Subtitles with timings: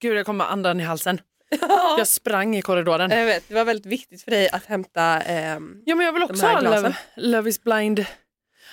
[0.00, 1.20] gud jag kommer andan i halsen.
[1.98, 3.10] Jag sprang i korridoren.
[3.10, 6.22] Jag vet, det var väldigt viktigt för dig att hämta ehm, Ja men jag vill
[6.22, 8.06] också ha love, love is blind.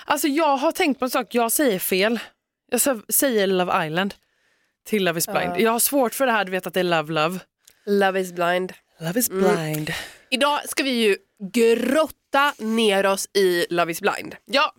[0.05, 2.19] Alltså jag har tänkt på en sak, jag säger fel.
[2.71, 2.81] Jag
[3.13, 4.13] säger Love Island
[4.85, 5.53] till Love is blind.
[5.55, 5.59] Ja.
[5.59, 7.39] Jag har svårt för det här, du vet att det är love love.
[7.85, 8.73] Love is blind.
[8.99, 9.55] Love is Mm.
[9.55, 9.92] blind.
[10.29, 11.17] Idag ska vi ju
[11.53, 14.35] grotta ner oss i Love is blind.
[14.46, 14.73] Ja,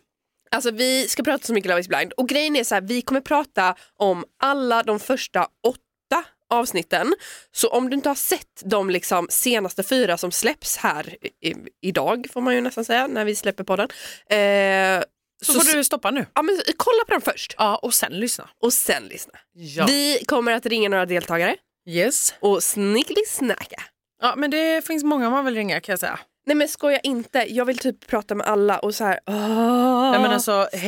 [0.50, 3.02] Alltså vi ska prata så mycket Love is blind och grejen är så här, vi
[3.02, 5.80] kommer prata om alla de första åtta
[6.50, 7.14] avsnitten.
[7.52, 12.26] Så om du inte har sett de liksom senaste fyra som släpps här i, idag
[12.32, 13.88] får man ju nästan säga när vi släpper podden.
[14.30, 15.02] Eh,
[15.44, 16.26] så, får du stoppa nu.
[16.35, 18.48] ja, men, kolla på dem först Ja, och sen lyssna.
[18.62, 19.32] och sen lyssna.
[19.52, 19.86] Ja.
[19.86, 21.57] Vi kommer att ringa några deltagare
[21.88, 22.35] Yes.
[22.40, 23.82] och snickeli-snacka.
[24.22, 26.18] Ja, men det finns många man vill ringa kan jag säga.
[26.46, 29.21] Nej men skoja inte, jag vill typ prata med alla och så här.
[29.27, 30.81] åh, Nej, men alltså, stressen.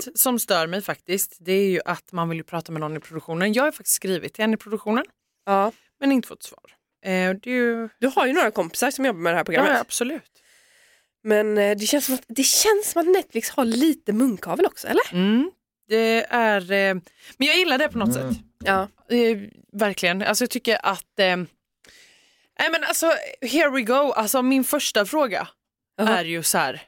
[0.00, 2.96] helst som stör mig faktiskt, det är ju att man vill ju prata med någon
[2.96, 3.52] i produktionen.
[3.52, 5.04] Jag har faktiskt skrivit till en i produktionen,
[5.46, 5.72] Ja.
[6.00, 6.64] men inte fått svar.
[7.04, 7.88] Eh, det är ju...
[8.00, 9.80] Du har ju några kompisar som jobbar med det här Ja, programmet.
[9.80, 10.30] absolut.
[11.24, 14.86] Men eh, det känns, som att, det känns som att Netflix har lite munkavel också,
[14.88, 15.12] eller?
[15.12, 15.50] Mm.
[15.88, 16.60] Det är...
[16.72, 16.94] Eh,
[17.38, 18.36] men jag gillar det på något sätt.
[18.64, 18.88] Ja.
[19.10, 19.38] Eh,
[19.72, 20.22] verkligen.
[20.22, 21.18] Alltså jag tycker att...
[22.58, 23.12] Nej men alltså,
[23.42, 24.12] here we go.
[24.12, 25.48] Alltså min första fråga
[25.96, 26.18] Jaha.
[26.18, 26.82] är ju så här.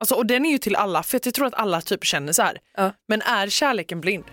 [0.00, 2.42] Alltså, och den är ju till alla, för jag tror att alla typ känner så
[2.42, 2.58] här.
[2.76, 2.92] Ja.
[3.08, 4.24] Men är kärleken blind?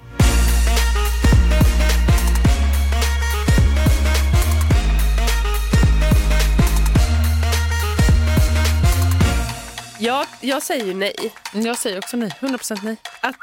[9.99, 11.15] Jag, jag säger ju nej.
[11.53, 12.97] Jag säger också nej, 100% nej.
[13.21, 13.35] Att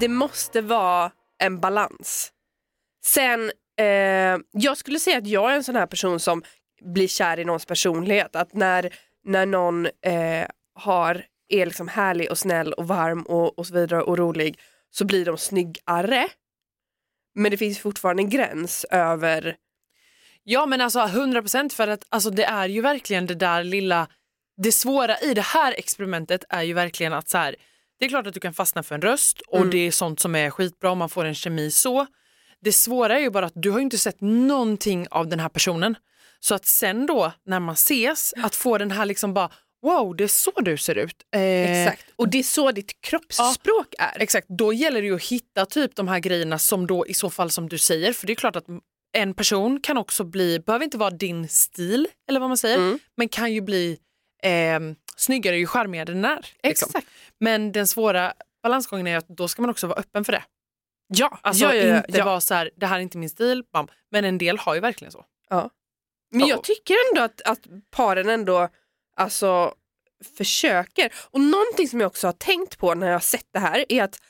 [0.00, 2.32] det måste vara en balans.
[3.04, 6.42] Sen, eh, jag skulle säga att jag är en sån här person som
[6.84, 8.36] blir kär i någons personlighet.
[8.36, 13.66] Att när, när någon eh, har, är liksom härlig och snäll och varm och, och
[13.66, 14.58] så vidare och rolig
[14.90, 16.28] så blir de snyggare.
[17.34, 19.56] Men det finns fortfarande en gräns över
[20.44, 24.08] Ja men alltså 100% för att alltså, det är ju verkligen det där lilla,
[24.56, 27.56] det svåra i det här experimentet är ju verkligen att så här,
[27.98, 29.70] det är klart att du kan fastna för en röst och Mm.
[29.70, 32.06] det är sånt som är skitbra om man får en kemi så.
[32.64, 35.96] Det svåra är ju bara att du har inte sett någonting av den här personen.
[36.40, 39.50] Så att sen då när man ses, att få den här liksom bara
[39.82, 41.16] wow det är så du ser ut.
[41.34, 41.40] Eh,
[41.82, 42.04] Exakt.
[42.16, 44.22] Och det är så ditt kroppsspråk är.
[44.22, 47.30] Exakt, då gäller det ju att hitta typ de här grejerna som då i så
[47.30, 48.66] fall som du säger, för det är klart att
[49.12, 52.98] en person kan också bli, behöver inte vara din stil eller vad man säger, Mm.
[53.16, 53.98] men kan ju bli
[54.42, 54.80] eh,
[55.16, 56.46] snyggare ju charmigare den är.
[56.62, 56.88] Liksom.
[56.88, 57.06] Exakt.
[57.40, 60.42] Men den svåra balansgången är att då ska man också vara öppen för det.
[61.14, 63.64] Ja, Alltså ja, ja, ja, inte vara så här, det här är inte min stil,
[63.72, 63.88] bam.
[64.10, 65.24] men en del har ju verkligen så.
[66.30, 66.46] Men Ja.
[66.48, 67.58] jag tycker ändå att, att
[67.90, 68.68] paren ändå
[69.16, 69.74] alltså,
[70.36, 71.12] försöker.
[71.30, 74.02] Och någonting som jag också har tänkt på när jag har sett det här är
[74.02, 74.20] att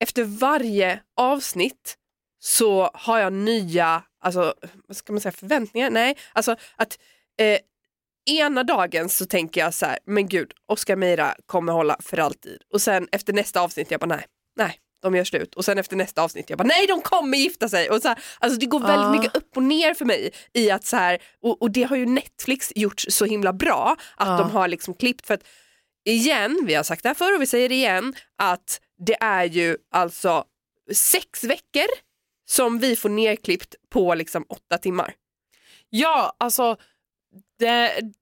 [0.00, 1.94] efter varje avsnitt
[2.40, 4.54] så har jag nya, alltså,
[4.88, 5.90] vad ska man säga, förväntningar?
[5.90, 6.98] Nej, alltså att
[7.40, 7.58] eh,
[8.30, 12.62] ena dagen så tänker jag så här, men gud, Oscar Meira kommer hålla för alltid.
[12.72, 15.54] Och sen efter nästa avsnitt, jag bara nej, nej, de gör slut.
[15.54, 17.90] Och sen efter nästa avsnitt, jag bara nej, de kommer gifta sig.
[17.90, 19.12] Och så här, alltså det går väldigt Ah.
[19.12, 22.06] mycket upp och ner för mig i att så här, och, och det har ju
[22.06, 24.36] Netflix gjort så himla bra, att Ja.
[24.38, 25.42] de har liksom klippt för att
[26.04, 29.44] igen, vi har sagt det här förr och vi säger det igen, att det är
[29.44, 30.44] ju alltså
[30.92, 31.86] sex veckor
[32.48, 35.14] som vi får nerklippt på liksom åtta timmar.
[35.90, 36.76] Ja, alltså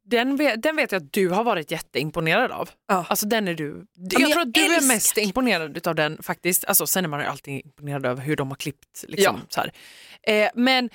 [0.07, 2.71] den, vet, den vet jag att du har varit jätteimponerad av.
[2.89, 3.07] Ja.
[3.09, 3.87] Alltså den är du.
[3.95, 5.21] jag jag tror att du är älskar mest det.
[5.21, 6.65] imponerad av den faktiskt.
[6.65, 9.05] Alltså, sen är man ju alltid imponerad över hur de har klippt.
[9.09, 9.63] Liksom, Ja.
[9.65, 10.31] så.
[10.31, 10.91] Eh, men eh,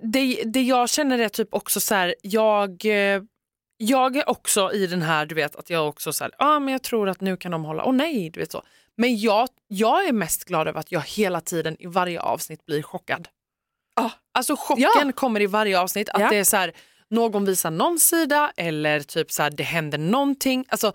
[0.00, 3.22] det, det jag känner är typ också så här, jag, eh,
[3.76, 6.72] jag är också i den här, du vet att jag också så här, ah, men
[6.72, 8.62] jag tror att nu kan de hålla, åh nej, du vet så.
[8.96, 12.82] Men jag, jag är mest glad över att jag hela tiden i varje avsnitt blir
[12.82, 13.28] chockad.
[14.00, 14.10] Ah.
[14.34, 15.12] Alltså chocken Ja.
[15.14, 16.30] kommer i varje avsnitt, att Ja.
[16.30, 16.72] det är så här,
[17.10, 20.64] någon visar någon sida eller typ så här, det händer någonting.
[20.68, 20.92] Alltså,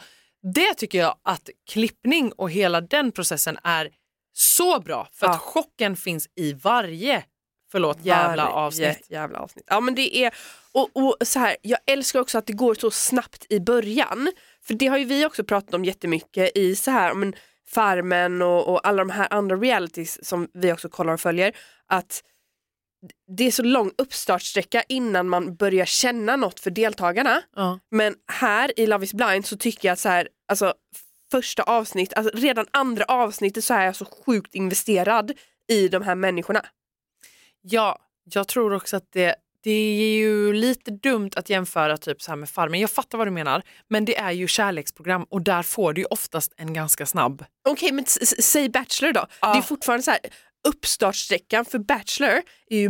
[0.55, 3.89] det tycker jag att klippning och hela den processen är
[4.33, 5.31] så bra för Ja.
[5.33, 7.23] att chocken finns i varje,
[7.71, 9.05] förlåt, jävla Varje avsnitt.
[9.09, 9.65] Jävla avsnitt.
[9.67, 10.33] Ja men det är,
[10.71, 14.31] och, och så här, jag älskar också att det går så snabbt i början.
[14.63, 17.35] För det har ju vi också pratat om jättemycket i så här, men
[17.67, 21.53] Farmen och, och alla de här andra realities som vi också kollar och följer.
[21.87, 22.23] Att
[23.37, 27.41] det är så lång uppstartsträcka innan man börjar känna något för deltagarna.
[27.55, 27.79] Ja.
[27.91, 30.73] Men här i Love is blind så tycker jag att så här, alltså,
[31.31, 35.31] första avsnitt, alltså redan andra avsnittet så är jag så sjukt investerad
[35.67, 36.65] i de här människorna.
[37.61, 37.99] Ja,
[38.33, 42.35] jag tror också att det, det är ju lite dumt att jämföra typ så här
[42.35, 42.79] med Farmen.
[42.79, 46.07] Jag fattar vad du menar, men det är ju kärleksprogram och där får du ju
[46.09, 47.45] oftast en ganska snabb.
[47.69, 49.51] Okej men s- s- säg Bachelor då, Ja.
[49.53, 50.19] det är fortfarande så här,
[50.67, 52.89] uppstartsträckan för Bachelor är ju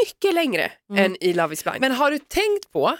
[0.00, 1.04] mycket längre Mm.
[1.04, 1.80] än i Love is blind.
[1.80, 2.96] Men har du tänkt på,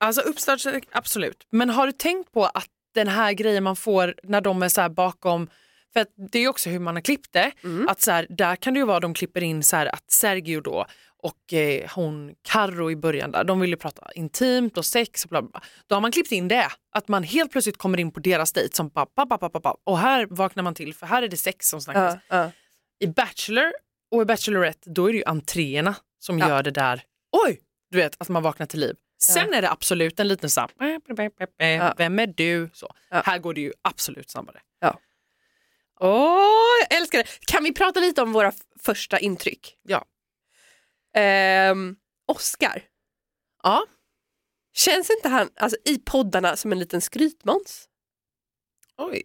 [0.00, 0.60] alltså uppstart,
[0.92, 4.68] absolut, men har du tänkt på att den här grejen man får när de är
[4.68, 5.50] så här bakom,
[5.92, 7.88] för det är också hur man har klippt det, Mm.
[7.88, 10.60] att så här, där kan det ju vara de klipper in så här att Sergio
[10.60, 10.86] då
[11.22, 15.28] och eh, hon Carro i början där, de vill ju prata intimt och sex och
[15.30, 15.50] bla bla.
[15.50, 15.60] bla.
[15.86, 18.76] Då har man klippt in det, att man helt plötsligt kommer in på deras dejt
[18.76, 21.28] som bara, pa, pa, pa, pa, pa, och här vaknar man till för här är
[21.28, 22.16] det sex som snackas.
[22.28, 22.50] Ja, ja.
[22.98, 23.72] I Bachelor
[24.10, 26.48] och i Bachelorette då är det ju entréerna som Ja.
[26.48, 27.60] gör det där, oj,
[27.90, 28.96] du vet att man vaknar till liv.
[29.18, 30.70] Sen är det absolut en liten här,
[31.58, 31.94] Ja.
[31.98, 32.70] vem är du?
[32.72, 32.94] Så.
[33.10, 33.22] Ja.
[33.26, 34.60] Här går det ju absolut snabbare.
[36.00, 37.24] Åh, jag älskar det.
[37.46, 39.76] Kan vi prata lite om våra första intryck?
[39.82, 40.04] Ja.
[41.14, 41.96] Ehm,
[42.26, 42.82] Oscar,
[43.62, 43.86] Ja,
[44.74, 47.88] känns inte han alltså, i poddarna som en liten skrytmåns?
[48.96, 49.22] oj.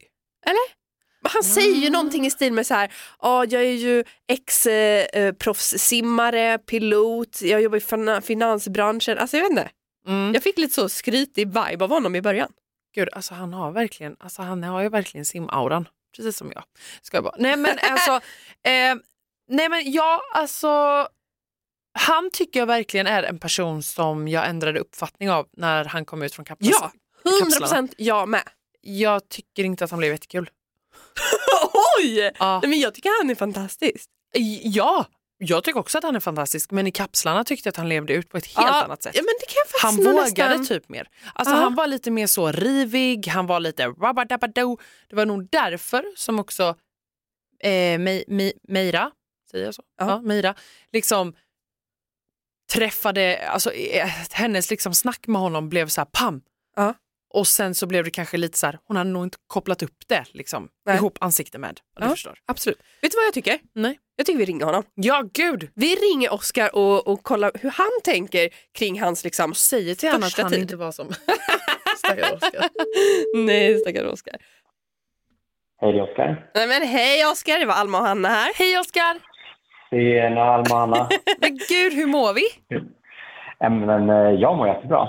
[1.23, 1.91] Han säger ju Ah.
[1.91, 7.81] någonting i stil med så här, ja jag är ju ex-proffssimmare, pilot, jag jobbar i
[7.81, 9.18] fina- finansbranschen.
[9.18, 9.69] Alltså jag vet inte,
[10.07, 10.33] Mm.
[10.33, 12.51] jag fick lite så skrytig vibe av honom i början.
[12.95, 16.63] Gud, alltså han har verkligen, alltså han har ju verkligen simauran, precis som jag.
[17.01, 17.35] Ska jag bara.
[17.39, 18.12] Nej men alltså,
[18.63, 18.95] eh,
[19.50, 21.07] nej men jag alltså,
[22.00, 26.21] han tycker jag verkligen är en person som jag ändrade uppfattning av när han kom
[26.24, 26.71] ut från kapseln.
[26.81, 26.91] Ja,
[27.24, 28.44] 100% jag med.
[28.81, 30.50] Jag tycker inte att han blev jättekul.
[32.00, 32.31] Oj!
[32.40, 32.60] Ja.
[32.60, 34.10] Nej, men jag tycker han är fantastisk.
[34.63, 35.06] ja,
[35.38, 38.13] jag tycker också att han är fantastisk men i kapslarna tyckte jag att han levde
[38.13, 39.16] ut på ett helt ja, annat sätt.
[39.16, 39.24] Ja,
[39.81, 40.66] Han vågade nästan...
[40.66, 41.08] typ mer.
[41.34, 41.56] Alltså.
[41.56, 44.78] Han var lite mer så rivig, han var lite rabadabadoo.
[45.10, 46.75] Det var nog därför som också
[47.63, 47.69] eh,
[48.00, 49.12] Me- Me- Meira,
[49.52, 49.84] säger jag så?
[49.98, 50.10] Ja.
[50.10, 50.22] Ja.
[50.22, 50.56] Meira,
[50.92, 51.34] liksom
[52.74, 56.42] träffade, alltså eh, hennes liksom snack med honom blev så här pam.
[56.75, 56.94] Ja.
[57.33, 59.95] Och sen så blev det kanske lite så här, hon hade nog inte kopplat upp
[60.07, 60.95] det liksom, Nej.
[60.95, 61.80] ihop ansikte med.
[61.95, 62.01] Ja.
[62.01, 62.10] Du Ja.
[62.12, 62.38] förstår.
[62.45, 62.80] Absolut.
[63.01, 63.60] Vet du vad jag tycker?
[63.75, 64.00] Nej.
[64.16, 64.83] Jag tycker vi ringer honom.
[64.95, 65.69] Ja, gud!
[65.75, 69.54] Vi ringer Oscar och, och kollar hur han tänker kring hans liksom...
[69.54, 70.60] Säger till honom att han tid.
[70.62, 71.07] inte var som
[71.98, 72.69] stackars Oscar.
[73.36, 74.36] Nej, stackars Oscar.
[75.81, 76.50] Hej, det är Oskar.
[76.56, 78.51] Nej men hej Oscar, det var Alma och Hanna här.
[78.56, 79.18] Hej Oscar!
[79.89, 81.10] Tjena, Alma och Anna.
[81.42, 82.42] Men gud, hur mår vi?
[83.60, 85.07] Ja, Men eh, jag mår jättebra.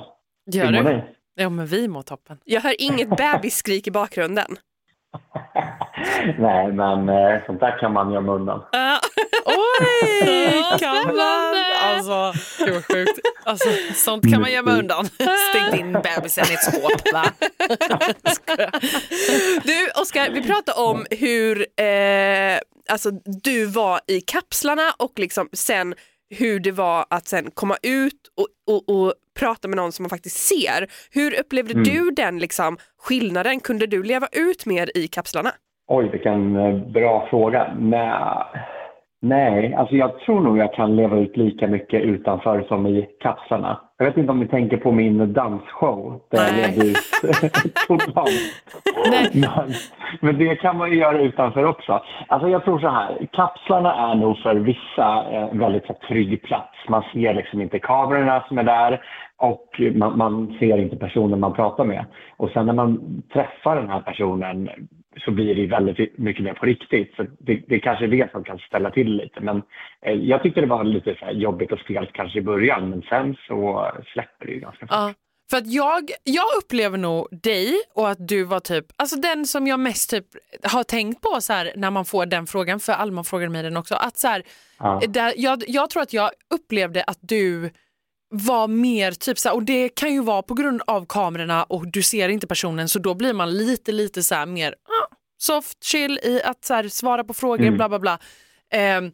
[0.53, 0.97] Gör Hur mår du?
[0.97, 1.03] ni?
[1.35, 2.39] Ja, men vi mår toppen.
[2.45, 4.57] Jag hör inget bebisskrik i bakgrunden.
[6.39, 8.63] Nej, men eh, sånt där kan man gömma undan.
[8.73, 9.01] Ja.
[9.45, 11.79] Oj, kan man det?
[11.83, 13.19] Alltså, gud vad sjukt.
[13.45, 15.07] Alltså, sånt kan man gömma undan.
[15.51, 17.25] Stängt in bebisen i ett skåp, va?
[19.65, 22.59] Du Oscar, vi pratade om hur eh,
[22.89, 25.95] alltså, du var i kapslarna och liksom sen
[26.39, 30.11] hur det var att sen komma ut och, och, och prata med någon som man
[30.11, 30.87] faktiskt ser.
[31.11, 31.85] Hur upplevde Mm.
[31.85, 33.61] du den liksom, skillnaden?
[33.61, 35.51] Kunde du leva ut mer i kapslarna?
[35.89, 37.75] Oj, vilken eh, bra fråga.
[37.81, 38.47] Nej,
[39.23, 43.81] nej, alltså jag tror nog jag kan leva ut lika mycket utanför som i kapslarna.
[43.99, 46.67] Jag vet inte om ni tänker på min dansshow där jag Nej.
[46.67, 46.97] levde ut
[47.89, 48.31] totalt.
[49.11, 49.31] Nej.
[49.35, 49.73] Men,
[50.21, 52.03] men det kan man ju göra utanför också.
[52.29, 56.89] Alltså jag tror så här, kapslarna är nog för vissa en väldigt så trygg plats.
[56.89, 59.01] Man ser liksom inte kamerorna som är där
[59.37, 62.05] och man, man ser inte personen man pratar med.
[62.37, 64.69] Och sen när man träffar den här personen
[65.25, 67.15] så blir det väldigt mycket mer på riktigt.
[67.17, 69.41] Så det, det kanske är det som kan ställa till lite.
[69.41, 69.63] Men
[70.03, 73.03] eh, jag tyckte det var lite så här jobbigt och stelt kanske i början men
[73.03, 74.91] sen så släpper det ju ganska fort.
[74.91, 75.15] Ja,
[75.51, 79.67] för att jag, jag upplever nog dig och att du var typ, alltså den som
[79.67, 80.25] jag mest typ
[80.63, 83.77] har tänkt på så här, när man får den frågan, för Alma frågade mig den
[83.77, 84.43] också, att så här,
[84.79, 85.01] Ja.
[85.09, 87.71] där, jag, jag tror att jag upplevde att du
[88.35, 91.87] var mer typ så här, och det kan ju vara på grund av kamerorna och
[91.93, 95.85] du ser inte personen så då blir man lite lite så här mer ah, soft
[95.85, 97.77] chill i att så här, svara på frågor Mm.
[97.77, 98.19] bla bla bla.
[98.73, 99.11] Ehm,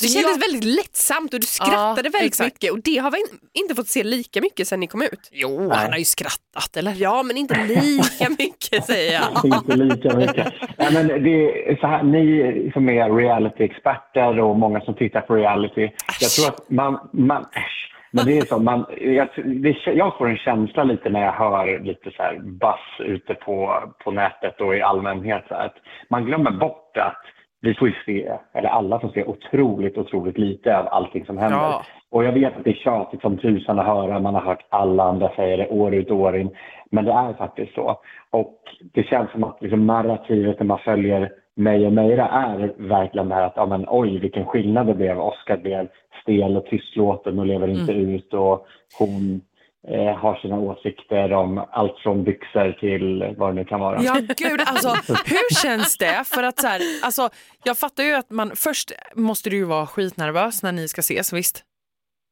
[0.00, 2.54] Det kändes jag- väldigt lättsamt och du skrattade Ja, väldigt exakt.
[2.54, 5.28] mycket och det har vi in- inte fått se lika mycket sen ni kom ut.
[5.32, 5.78] Jo, Nej.
[5.78, 6.94] han har ju skrattat eller?
[6.98, 9.44] Ja, men inte lika mycket säger jag.
[9.54, 10.52] Inte lika mycket.
[10.78, 15.34] Nej, men det är så här, ni som är reality-experter och många som tittar på
[15.34, 15.88] reality.
[16.20, 17.08] Jag tror att man...
[17.12, 17.92] man äsch.
[18.10, 21.78] Men det är så, man, jag, det, jag får en känsla lite när jag hör
[21.78, 25.44] lite så här bass ute på, på nätet och i allmänhet.
[25.48, 25.76] Så här, att
[26.10, 27.22] man glömmer bort att
[27.60, 31.58] vi får ju se, eller alla får se otroligt, otroligt lite av allting som händer.
[31.58, 31.82] Ja.
[32.10, 35.02] Och jag vet att det är tjatigt som tusan att höra, man har hört alla
[35.02, 36.50] andra säga det år ut och år in.
[36.90, 38.00] Men det är faktiskt så.
[38.30, 38.62] Och
[38.94, 43.34] det känns som att liksom narrativet när man följer mig och Meira är verkligen det
[43.34, 45.20] här att ja, men, oj vilken skillnad det blev.
[45.20, 45.88] Oscar blev
[46.26, 48.66] stel och tystlåten och lever inte ut och
[48.98, 49.40] hon
[49.88, 54.02] eh, har sina åsikter om allt från byxor till vad det nu kan vara.
[54.02, 54.88] Ja gud, alltså
[55.26, 56.24] hur känns det?
[56.34, 57.28] För att så här, alltså,
[57.64, 61.32] jag fattar ju att man, först måste du ju vara skitnervös när ni ska ses,
[61.32, 61.64] visst?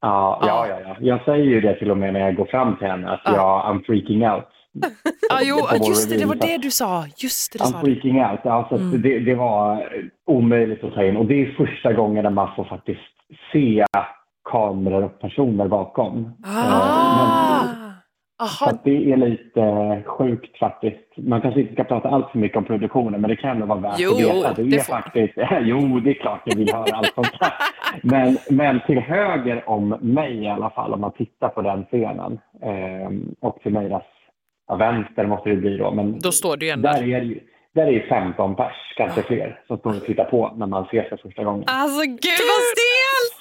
[0.00, 0.96] Ja, ja, ja, ja.
[1.00, 3.32] Jag säger ju det till och med när jag går fram till henne att Ja.
[3.34, 4.44] jag, I'm freaking out.
[5.30, 5.56] Ja, jo,
[5.88, 7.04] just det, det var det du sa.
[7.16, 8.46] Just det, det I'm freaking out.
[8.46, 9.02] Alltså, Mm.
[9.02, 9.88] det, det var
[10.26, 13.00] omöjligt att ta in och det är första gången man får faktiskt
[13.52, 13.84] se
[14.50, 16.32] kameror och personer bakom.
[16.44, 17.62] Eh, Ah.
[17.64, 17.84] men-
[18.58, 20.96] Så Aha, det är lite sjukt faktiskt.
[21.16, 23.78] Man kanske inte ska prata allt för mycket om produktionen men det kan ändå vara
[23.78, 24.52] värt Jo, att veta.
[24.54, 27.52] Det är det får faktiskt, jo, det är klart jag vill höra allt sånt där.
[28.02, 32.38] Men, men till höger om mig i alla fall, om man tittar på den scenen
[32.62, 33.74] eh, och till
[34.68, 35.90] ja, vänster måste det bli då.
[35.90, 36.88] Men då står du ju ändå.
[36.88, 37.40] där är det ju
[37.74, 41.08] där är det 15 pers, kanske fler, som står och tittar på när man ser
[41.08, 41.64] sig första gången.
[41.66, 42.93] Alltså gud vad stelt!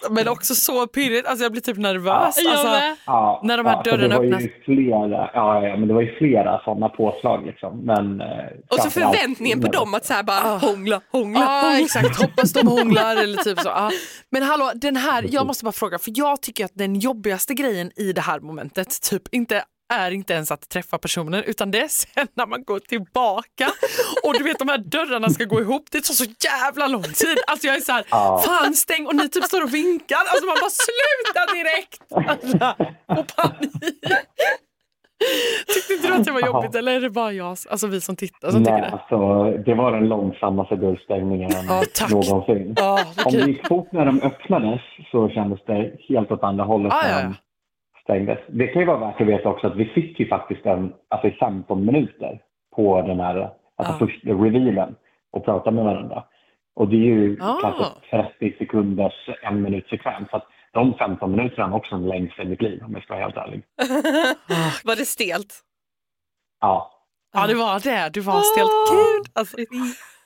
[0.09, 2.37] Men också så pirrigt, alltså jag blir typ nervös.
[2.37, 2.67] Alltså.
[3.05, 4.41] Ja, När de här ja, så dörrarna öppnas.
[4.41, 7.45] Ju flera, ja, ja, men det var ju flera sådana påslag.
[7.45, 7.79] Liksom.
[7.85, 8.27] Men, eh,
[8.69, 10.57] Och så förväntningen på dem att så här bara Ah.
[10.57, 11.79] hångla, hångla, Ja hångla.
[11.79, 13.69] exakt, hoppas de hånglar eller typ så.
[13.69, 13.89] Ja.
[14.31, 17.91] Men hallå, den här, jag måste bara fråga, för jag tycker att den jobbigaste grejen
[17.95, 21.87] i det här momentet typ inte är inte ens att träffa personen utan det är
[21.87, 23.67] sen när man går tillbaka
[24.27, 27.37] och du vet de här dörrarna ska gå ihop, det tar så jävla lång tid.
[27.47, 28.43] Alltså jag är så här, Ja.
[28.45, 32.29] fan stäng och ni typ står och vinkar, alltså man bara sluta direkt.
[32.29, 32.83] Alltså,
[33.21, 34.03] och panik.
[35.73, 38.15] Tyckte inte du att det var jobbigt eller är det bara jag, alltså vi som
[38.15, 38.87] tittar som tycker Nej, det?
[38.97, 39.17] alltså,
[39.65, 42.09] det var den långsammaste dörrstängningen Ja, tack.
[42.11, 42.73] någonsin.
[42.77, 44.81] Ja, Om det gick fort när de öppnades
[45.11, 47.33] så kändes det helt åt andra hållet Ah, ja,
[48.03, 48.39] stängdes.
[48.47, 51.27] Det kan ju vara värt att veta också att vi fick ju faktiskt en, alltså
[51.27, 52.41] i 15 minuter
[52.75, 54.07] på den här alltså Ja.
[54.07, 54.95] första revealen
[55.31, 56.23] och prata med varandra.
[56.75, 57.59] Och det är ju Ah.
[57.61, 57.83] kanske
[58.39, 60.29] 30 sekunders en minut sekvens.
[60.29, 63.13] Så att de 15 minuterna var också den längsta i mitt liv om jag ska
[63.13, 63.63] vara helt ärlig.
[64.83, 65.53] Var det stelt?
[66.61, 66.89] Ja.
[67.33, 68.71] Ja det var det, du var stelt.
[68.91, 69.57] Gud, alltså,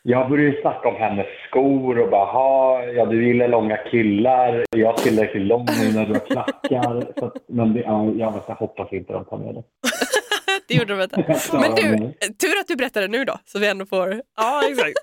[0.09, 4.65] Jag började ju snacka om hennes skor och bara, "Ha, ja du gillar långa killar,
[4.75, 7.13] jag är tillräckligt lång nu när du har klackar.
[7.19, 9.63] Så, att- men det, ja, jag här, hoppas inte de tar med det.
[10.67, 11.23] Det gjorde de inte.
[11.51, 11.97] Ja, Men du,
[12.33, 14.21] tur att du berättade nu då, så vi ändå får...
[14.37, 14.93] ja exakt.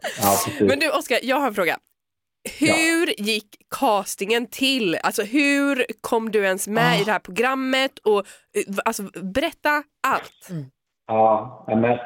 [0.60, 0.66] Ja.
[0.66, 1.78] Men du Oskar, jag har en fråga.
[2.60, 3.46] Hur gick
[3.80, 4.96] castingen till?
[5.02, 7.00] Alltså hur kom du ens med Ah.
[7.00, 7.98] i det här programmet?
[7.98, 10.48] Och, eh, alltså, berätta allt.
[11.06, 11.98] Ja, men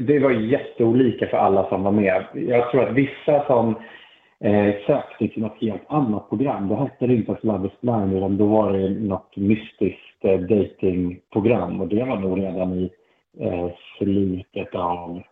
[0.00, 2.24] det var jätteolika för alla som var med.
[2.34, 3.74] Jag tror att vissa som
[4.40, 8.12] eh, sökte till något helt annat program, då hette det inte ens Love is blind
[8.12, 12.90] utan då var det något mystiskt eh, datingprogram och det var nog redan i
[13.40, 13.68] eh,
[13.98, 15.22] slutet av,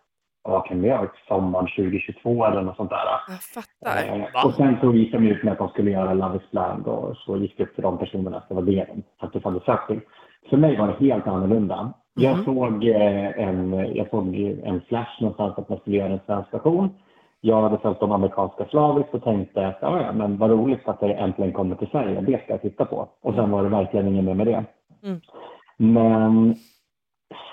[0.43, 2.97] vad kan det ha varit, sommaren 2022 eller något sånt där.
[3.27, 4.19] Jag fattar.
[4.19, 6.87] Eh, och sen så gick de ut med att de skulle göra Love is blind
[6.87, 9.59] och så gick det upp för de personerna att det var det de faktiskt hade
[9.59, 9.99] sökt till.
[10.49, 11.93] För mig var det helt annorlunda.
[12.13, 16.47] Jag, såg, eh, en, jag såg en flash någonstans att man skulle göra en svensk
[16.47, 16.89] station.
[17.41, 20.99] Jag hade följt de amerikanska slaviskt och tänkte att ja, ja, men vad roligt att
[20.99, 22.21] det äntligen kommer till Sverige.
[22.21, 23.07] Det ska jag titta på.
[23.21, 24.63] Och sen var det verkligen inget mer med det.
[25.03, 25.21] Mm.
[25.77, 26.55] Men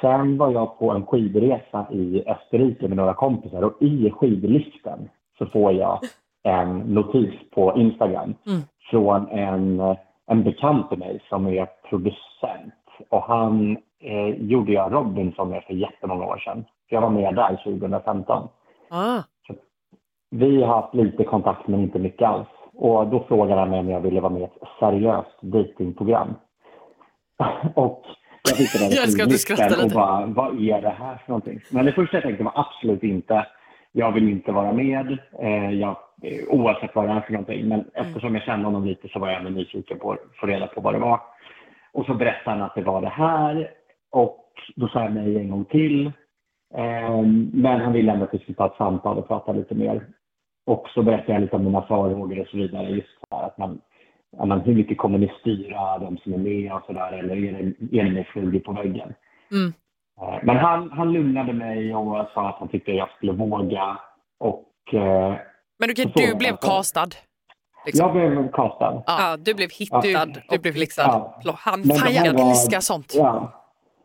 [0.00, 5.46] sen var jag på en skidresa i Österrike med några kompisar och i skidliften så
[5.46, 5.98] får jag
[6.42, 8.60] en notis på Instagram Mm.
[8.90, 9.96] från en,
[10.26, 12.74] en bekant till mig som är producent.
[13.08, 16.64] Och han eh, gjorde jag Robinson för jättemånga år sedan.
[16.88, 18.48] Jag var med där 2015.
[18.90, 19.22] Ah.
[20.30, 22.48] Vi har haft lite kontakt men inte mycket alls.
[22.74, 26.34] Och då frågade han mig om jag ville vara med i ett seriöst datingprogram.
[27.74, 28.04] och
[28.48, 31.60] jag var Jag älskar att du skrattar och bara, vad är det här för någonting?
[31.70, 33.46] Men det första jag tänkte var absolut inte,
[33.92, 37.60] jag vill inte vara med, eh, jag, eh, oavsett vad det är för någonting.
[37.60, 37.68] Mm.
[37.68, 40.66] Men eftersom jag kände honom lite så var jag ändå nyfiken på att få reda
[40.66, 41.20] på vad det var.
[41.92, 43.70] Och så berättade han att det var det här
[44.12, 44.44] och
[44.76, 46.12] då sa jag nej en gång till.
[46.74, 50.06] Ehm, Men han ville ändå att vi skulle ta ett samtal och prata lite mer.
[50.66, 52.88] Och så berättade jag lite om mina farhågor och så vidare.
[52.90, 53.80] Just så här att man,
[54.36, 57.12] ja, men hur mycket kommer ni styra de som är med och sådär?
[57.12, 59.14] Eller är det, är det mer flugor på väggen?
[59.50, 59.72] Mm.
[60.20, 63.98] Eh, Men han, han lugnade mig och sa att han tyckte jag skulle våga.
[64.40, 65.34] Och eh,
[65.78, 67.08] Men okej, Du blev castad.
[67.86, 68.06] Liksom.
[68.06, 69.02] jag blev castad.
[69.06, 69.36] Ja.
[69.36, 70.02] du blev hittad.
[70.04, 70.26] Ja.
[70.50, 71.40] Du blev liksom Ja.
[71.76, 73.12] Men Fan jag var- älskar sånt.
[73.16, 73.52] Ja.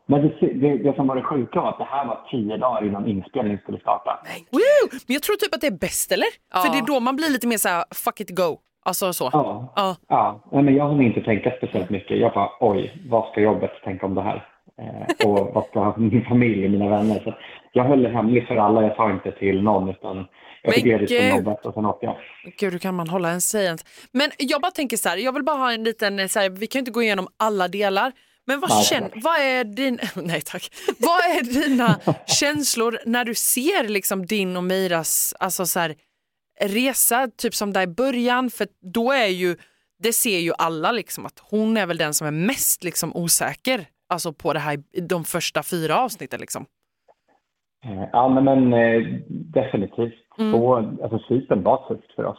[0.06, 2.86] Men det, det, det som var det sjuka var att det här var tio dagar
[2.86, 4.18] innan inspelningen skulle starta.
[4.50, 4.88] Woo!
[5.06, 6.26] Men jag tror typ att det är bäst eller?
[6.54, 6.60] Ja.
[6.60, 8.58] För det är då man blir lite mer så här, fuck it go.
[8.86, 9.30] Alltså så.
[9.32, 9.72] Ja.
[9.76, 9.96] Ja.
[10.08, 12.18] Ja, nej, men jag hann inte tänka speciellt mycket.
[12.18, 14.48] Jag bara, oj, vad ska jobbet tänka om det här?
[14.78, 17.20] Eh, och vad ska min familj och mina vänner?
[17.24, 17.34] Så
[17.72, 18.82] jag höll det hemligt för alla.
[18.82, 20.26] Jag sa inte till någon, utan jag
[20.64, 21.20] Men fick ledigt gud.
[21.32, 22.16] från jobbet och sen åkte jag.
[22.58, 23.84] Gud, hur kan man hålla en sig ens?
[24.12, 26.66] Men jag bara tänker så här, jag vill bara ha en liten, så här, vi
[26.66, 28.12] kan ju inte gå igenom alla delar,
[28.46, 32.00] Men vad, känn, vad är din, nej tack, vad är dina
[32.40, 35.94] känslor när du ser liksom din och Miras alltså så här,
[36.60, 39.56] resa, typ som där i början, för då är ju,
[39.98, 43.86] det ser ju alla liksom att hon är väl den som är mest liksom osäker,
[44.08, 46.66] alltså på det här, de första fyra avsnitten liksom.
[47.84, 50.14] Eh, Ja, men, eh, definitivt.
[50.38, 50.52] Mm.
[50.52, 52.38] Så, alltså, Cypern var tufft för oss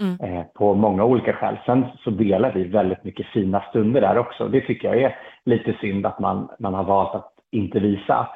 [0.00, 0.20] Mm.
[0.20, 1.58] eh, på många olika skäl.
[1.66, 4.48] Sen så delar vi väldigt mycket fina stunder där också.
[4.48, 8.28] Det tycker jag är lite synd att man, man har valt att inte visa.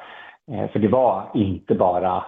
[0.51, 2.25] Eh, för det var inte bara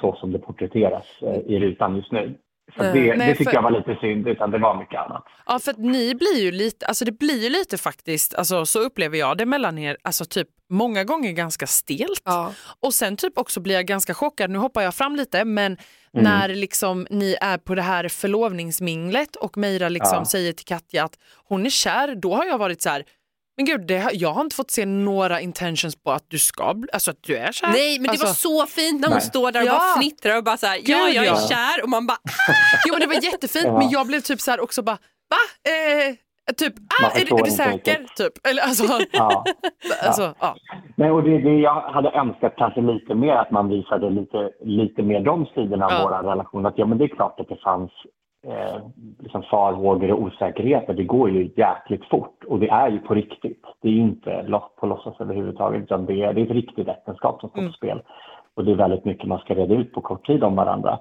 [0.00, 2.38] så som det porträtteras eh, i rutan just nu.
[2.76, 2.92] Så Nej.
[2.92, 5.24] det, Nej, det tycker för- jag var lite synd, utan det var mycket annat.
[5.46, 8.80] Ja, för att ni blir ju lite, alltså det blir ju lite faktiskt, alltså så
[8.80, 12.22] upplever jag det mellan er, alltså typ många gånger ganska stelt.
[12.24, 12.52] Ja.
[12.80, 15.76] Och sen typ också blir jag ganska chockad, nu hoppar jag fram lite, men
[16.14, 16.24] Mm.
[16.24, 20.24] när liksom ni är på det här förlovningsminglet och Meira liksom Ja.
[20.24, 21.18] säger till Katja att
[21.48, 23.02] hon är kär, då har jag varit så här,
[23.56, 26.74] men gud, det, har- jag har inte fått se några intentions på att du ska,
[26.92, 27.68] alltså att du är kär.
[27.68, 29.26] Nej men det alltså, var så fint när hon Nej.
[29.26, 29.72] står där och Ja.
[29.78, 31.36] bara fnittrar och bara så här, ja Gud, jag är ja.
[31.50, 32.18] kär och man bara
[32.86, 33.78] Jo men det var jättefint, Ja.
[33.78, 34.98] men jag blev typ så här också bara,
[35.30, 35.70] va?
[35.72, 36.14] Eh,
[36.54, 37.72] typ, ah, är, är du säker?
[37.72, 38.16] riktigt.
[38.16, 38.32] Typ.
[38.48, 39.44] Eller alltså, Ja.
[40.06, 40.56] alltså ja.
[40.96, 45.02] Nej, och det, det jag hade önskat kanske lite mer att man visade lite, lite
[45.02, 46.66] mer de sidorna av vår relation.
[46.66, 47.90] Att ja, men det är klart att det fanns
[48.46, 48.76] eh,
[49.18, 50.94] liksom farhågor och osäkerheter.
[50.94, 53.62] Det går ju jäkligt fort och det är ju på riktigt.
[53.82, 57.50] Det är inte på låtsas överhuvudtaget utan det är, det är ett riktigt äktenskap som
[57.50, 57.70] står Mm.
[57.72, 58.02] på spel.
[58.54, 60.98] Och det är väldigt mycket man ska reda ut på kort tid om varandra.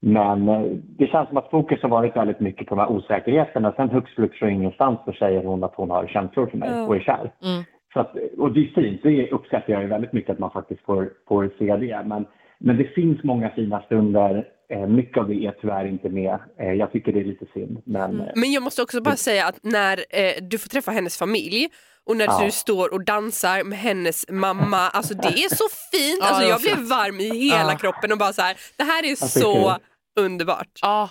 [0.00, 0.62] Men eh,
[0.98, 3.72] det känns som att fokus har varit väldigt mycket på de här osäkerheterna.
[3.76, 6.86] Sen hux flux och ingenstans så säger hon att hon har känslor för mig Ja.
[6.86, 7.32] och är kär.
[7.42, 7.64] Mm.
[7.92, 11.10] Så att, och det är fint, det uppskattar jag väldigt mycket att man faktiskt får,
[11.28, 12.02] får se det.
[12.04, 12.26] Men,
[12.58, 14.44] men det finns många fina stunder.
[14.74, 16.38] Eh, mycket av det är tyvärr inte med.
[16.60, 17.82] Eh, jag tycker det är lite synd.
[17.84, 21.18] Men eh, Men jag måste också bara säga att när eh, du får träffa hennes
[21.18, 21.68] familj
[22.06, 22.42] och när Ja.
[22.44, 26.22] du står och dansar med hennes mamma, alltså det är så fint.
[26.22, 27.78] Alltså jag blev varm i hela Ja.
[27.78, 29.76] kroppen och bara så här, det här är så
[30.20, 30.68] underbart.
[30.82, 31.10] ja.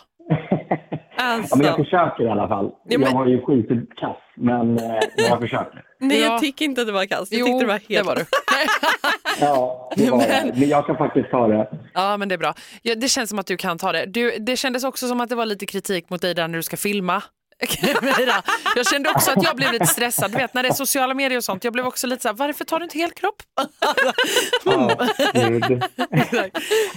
[1.23, 2.71] Alltså, ja, men jag försöker i alla fall.
[2.89, 4.99] Ja, men- Jag var ju skitkass, men eh,
[5.29, 5.83] jag försöker.
[5.99, 6.25] nej Ja.
[6.31, 8.15] jag tycker inte att det var kast, jag Jo, tyckte det var helt det var
[8.15, 8.25] du.
[9.39, 10.53] Ja, det var Men- det.
[10.59, 11.69] Men jag kan faktiskt ta det.
[11.93, 12.53] Ja men det är bra.
[12.81, 14.05] Ja, det känns som att du kan ta det.
[14.05, 16.63] Du, det kändes också som att det var lite kritik mot dig där när du
[16.63, 17.23] ska filma.
[18.75, 20.31] Jag kände också att jag blev lite stressad.
[20.31, 21.63] Du vet när det är sociala medier och sånt.
[21.63, 22.97] Jag blev också lite så här, varför tar du inte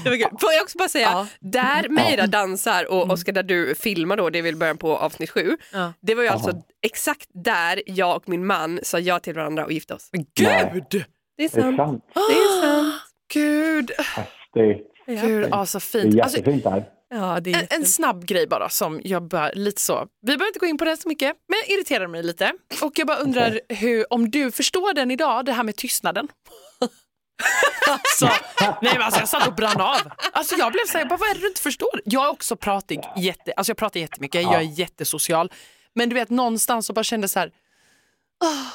[0.09, 0.31] var kul.
[0.41, 1.27] Får jag också bara säga, Ja.
[1.41, 5.31] där Meira dansar och Oskar där du filmar då, det är väl början på avsnitt
[5.31, 5.57] sju.
[5.73, 5.93] Ja.
[6.01, 9.73] Det var ju alltså exakt där jag och min man sa ja till varandra och
[9.73, 10.11] gifte oss.
[10.13, 10.27] Gud!
[10.35, 10.87] Det är
[11.37, 12.05] Det är sant.
[12.15, 12.95] Det är sant.
[13.33, 14.87] Gud, Häftigt.
[15.07, 16.21] gud ja, så Det är fint.
[16.23, 16.85] Alltså, jättefint där.
[17.15, 20.47] Ja, det är en, en snabb grej bara som jag bara lite så, vi behöver
[20.47, 22.53] inte gå in på det så mycket, men jag irriterar mig lite.
[22.83, 26.29] Och jag bara undrar hur, om du förstår den idag, det här med tystnaden.
[27.89, 28.27] alltså,
[28.83, 29.97] nej men alltså jag satt och brann av.
[30.33, 32.01] Alltså jag blev så här, jag bara, vad är det du inte förstår?
[32.05, 35.53] Jag är också pratig, jätte, alltså jag pratar jättemycket, jag är jättesocial.
[35.95, 37.49] Men du vet någonstans så bara kände så här,
[38.45, 38.71] "Ah,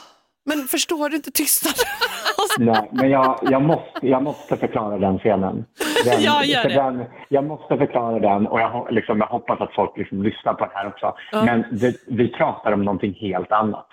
[0.46, 1.86] men förstår du inte tystnaden?
[2.60, 5.66] Nej, men jag, jag, måste, jag måste förklara den scenen.
[6.06, 6.74] Den, Ja, gör det.
[6.76, 10.66] Den, jag måste förklara den och jag, liksom, jag hoppas att folk liksom lyssnar på
[10.66, 11.14] det här också.
[11.46, 13.88] Men det, vi pratar om någonting helt annat.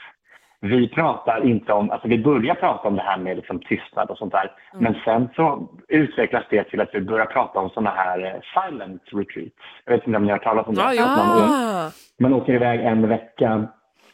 [0.61, 4.18] Vi pratar inte om, alltså vi börjar prata om det här med liksom tystnad och
[4.18, 4.52] sånt där.
[4.72, 4.84] Mm.
[4.84, 9.02] Men sen så utvecklas det till att vi börjar prata om såna här eh, silent
[9.12, 9.54] retreats.
[9.84, 10.80] Jag vet inte om ni har talat om det?
[10.80, 11.02] Ja, jo.
[11.02, 11.90] Att man, Ah.
[12.20, 13.64] man åker iväg en vecka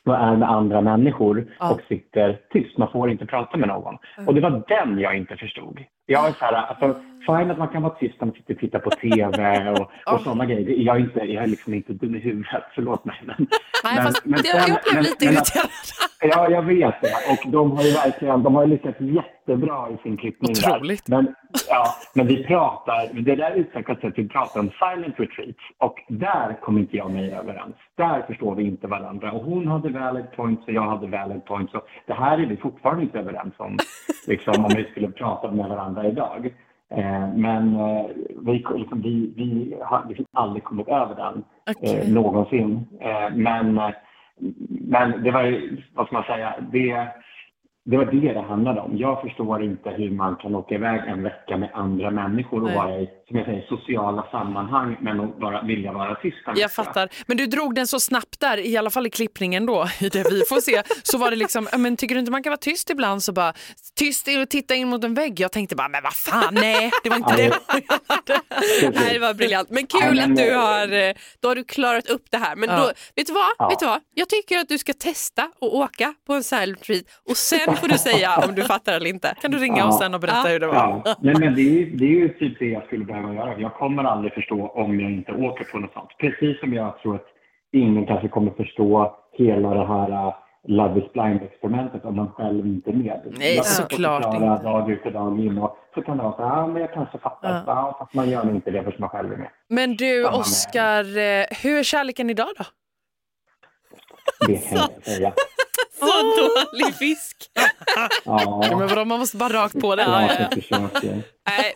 [0.07, 1.73] och är med andra människor Ja.
[1.75, 2.79] och sitter tyst.
[2.79, 3.97] Man får inte prata med någon.
[4.27, 5.81] Och det var den jag inte förstod.
[6.07, 8.61] Jag är så här, alltså, fine att man kan vara tyst när man sitter och
[8.61, 10.67] tittar på TV och, och sådana grejer.
[10.67, 13.17] Det- Jag är, inte, jag är liksom inte dum i huvudet, förlåt mig.
[13.25, 15.69] Men, Nej, men- fast men jag, sen- jag blev lite irriterad.
[16.27, 17.12] Ja, jag vet det.
[17.31, 20.51] Och de har ju verkligen de har lyckats jättebra i sin klippning.
[20.51, 21.07] Otroligt.
[21.07, 21.17] Där.
[21.17, 21.35] Men,
[21.69, 25.59] ja, men vi pratar, det där utvecklas till att vi pratar om silent retreats.
[25.79, 27.75] Och där kom inte jag och mig överens.
[27.97, 29.33] Där förstår vi inte varandra.
[29.33, 31.75] Och hon hade valid points och jag hade valid points.
[31.75, 33.77] Och det här är vi fortfarande inte överens om,
[34.27, 36.55] liksom, om vi skulle prata med varandra idag.
[36.91, 38.07] Eh, men eh,
[38.47, 41.45] vi, liksom, vi, vi har liksom aldrig kommit över den
[41.81, 42.87] eh, någonsin.
[43.01, 43.81] Eh, men,
[44.69, 47.09] men det var ju, vad ska man säga, det,
[47.85, 48.97] det var det det handlade om.
[48.97, 52.77] Jag förstår inte hur man kan åka iväg en vecka med andra människor och Nej.
[52.77, 56.53] vara i som jag säger, sociala sammanhang men att bara vilja vara tysta.
[56.57, 57.09] Jag fattar.
[57.27, 60.31] Men du drog den så snabbt där, i alla fall i klippningen då, i det
[60.31, 62.91] vi får se, så var det liksom, men tycker du inte man kan vara tyst
[62.91, 63.53] ibland så bara,
[63.99, 65.41] tyst och titta in mot en vägg.
[65.41, 67.53] Jag tänkte bara, men vad fan, nej, det var inte det.
[68.95, 69.71] Nej, det var briljant.
[69.71, 72.57] Men kul att du har, eh, då har du klarat upp det här.
[72.57, 72.77] Men Ja.
[72.77, 73.45] då, vet, du vad?
[73.59, 73.69] Ja.
[73.69, 74.01] vet du vad?
[74.15, 77.89] Jag tycker att du ska testa och åka på en silent retreat och sen får
[77.89, 79.35] du säga om du fattar eller inte.
[79.41, 80.49] Kan du ringa oss sen och berätta Ja.
[80.53, 80.75] hur det var?
[81.05, 83.59] Ja, nej, men det är, det är ju typ det jag skulle behöva göra.
[83.59, 86.11] Jag kommer aldrig förstå om jag inte åker på något sånt.
[86.18, 87.27] Precis som jag tror att
[87.72, 90.35] ingen kanske kommer förstå hela det här uh,
[90.66, 93.35] Love is blind-experimentet om man själv inte är med.
[93.38, 94.46] Nej, jag såklart inte.
[94.46, 97.18] dag ut och dag in och så kan det vara så ja, men jag kanske
[97.18, 97.50] fattar.
[97.50, 97.62] Ja.
[97.66, 97.96] Ja.
[97.98, 99.48] fast man gör inte det förrän man själv är med.
[99.68, 102.64] Men du Oskar, eh, hur är kärleken idag då?
[104.46, 105.33] Det kan jag säga.
[105.99, 107.37] Så dålig fisk.
[107.55, 110.03] Ja, Ja, men vadå, man måste bara rakt på det.
[110.71, 110.89] ja.
[111.51, 111.73] Nej.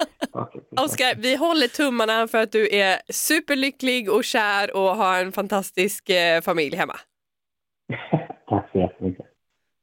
[0.76, 6.10] Oskar, vi håller tummarna för att du är superlycklig och kär och har en fantastisk
[6.10, 6.96] eh, familj hemma.
[8.48, 9.26] Tack så jättemycket.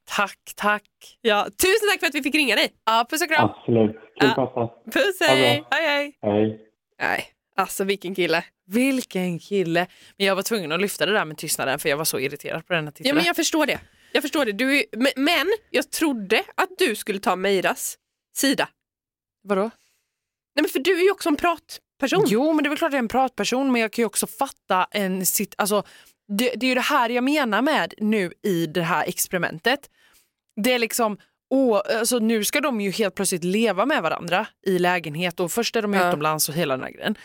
[0.07, 0.83] Tack, tack.
[1.21, 2.71] Ja, tusen tack för att vi fick ringa dig.
[2.85, 3.49] Ja, puss och kram.
[3.49, 3.91] Absolut.
[4.19, 4.81] Kul Ja.
[4.93, 5.63] Puss, hej!
[5.71, 6.17] Hej, hej.
[6.21, 6.59] Hej.
[7.01, 7.25] Nej,
[7.57, 8.43] alltså vilken kille.
[8.67, 9.87] Vilken kille.
[10.17, 12.67] Men jag var tvungen att lyfta det där med tystnaden för jag var så irriterad
[12.67, 13.15] på den här Ja, tittaren.
[13.15, 13.79] men jag förstår det.
[14.15, 14.51] Jag förstår det.
[14.51, 17.97] Du är, men, jag trodde att du skulle ta Meiras
[18.37, 18.69] sida.
[19.43, 19.61] Vadå?
[19.61, 22.23] Nej, men för du är ju också en pratperson.
[22.27, 24.27] Jo, men det är väl klart jag är en pratperson, men jag kan ju också
[24.27, 25.55] fatta en sitt...
[25.57, 25.83] Alltså,
[26.27, 29.89] det, det är ju det här jag menar med nu i det här experimentet.
[30.63, 31.17] Det är liksom,
[31.49, 35.75] åh, alltså, nu ska de ju helt plötsligt leva med varandra i lägenhet och först
[35.75, 36.09] är de Ja.
[36.09, 37.17] utomlands och hela den här grejen.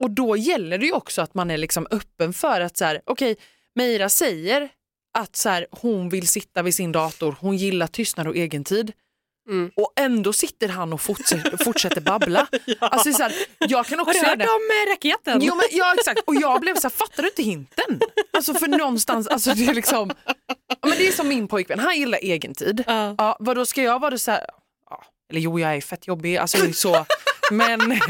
[0.00, 3.00] Och då gäller det ju också att man är liksom öppen för att så här,
[3.04, 3.36] okej,
[3.74, 4.68] Meira säger
[5.18, 8.92] att så här, hon vill sitta vid sin dator, hon gillar tystnad och egentid.
[9.48, 9.70] Mm.
[9.76, 12.46] Och ändå sitter han och fortsätter, fortsätter babbla.
[12.80, 14.44] Alltså, så här, jag kan Har också du göra hört det.
[14.44, 15.40] om eh, raketen?
[15.42, 18.00] Jo, men, ja exakt, och jag blev så här, fattar du inte hinten?
[18.32, 20.10] Alltså för någonstans, alltså det är liksom,
[20.68, 22.84] ja, men det är som min pojkvän, han gillar egentid.
[22.86, 23.14] Ja.
[23.18, 24.46] Ja, vad då ska jag vara så här,
[24.90, 27.06] ja, eller jo jag är fett jobbig, alltså så,
[27.50, 27.80] men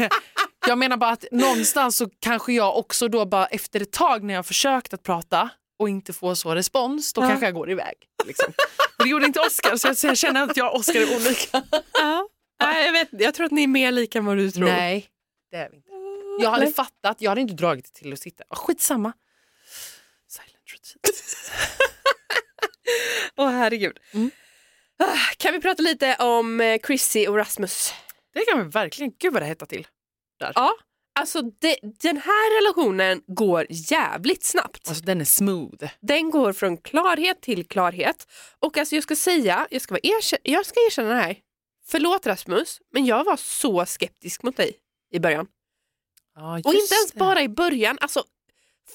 [0.66, 4.34] jag menar bara att någonstans så kanske jag också då bara efter ett tag när
[4.34, 7.28] jag har försökt att prata och inte få så respons, då Ja.
[7.28, 7.94] kanske jag går iväg.
[8.26, 8.52] Liksom.
[8.98, 11.62] Och det gjorde inte Oscar så jag, känner att jag och Oscar är olika.
[11.92, 12.28] Ja.
[12.60, 14.64] Nej, jag, vet, jag tror att ni är mer lika än vad du tror.
[14.64, 15.08] Nej,
[15.50, 15.88] det är vi inte.
[16.40, 16.74] Jag hade Nej.
[16.74, 18.44] fattat, jag hade inte dragit det till att sitta.
[18.50, 19.12] Oh, skitsamma.
[20.28, 21.06] Silent retreat.
[23.36, 23.98] Åh herregud.
[24.14, 24.30] Mm.
[24.98, 27.92] Ah, Kan vi prata lite om eh, Chrissy och Rasmus?
[28.34, 29.86] Det kan vi verkligen, gud vad det hettar till.
[30.54, 30.72] Ja,
[31.20, 34.88] alltså det, den här relationen går jävligt snabbt.
[34.88, 35.84] Alltså den är smooth.
[36.00, 38.26] Den går från klarhet till klarhet.
[38.58, 41.36] Och alltså jag ska säga, jag ska, vara erkänna, jag ska erkänna det här.
[41.86, 44.72] Förlåt Rasmus, men jag var så skeptisk mot dig
[45.12, 45.46] i början.
[46.34, 47.18] Ja, Och inte ens det.
[47.18, 48.24] bara i början, alltså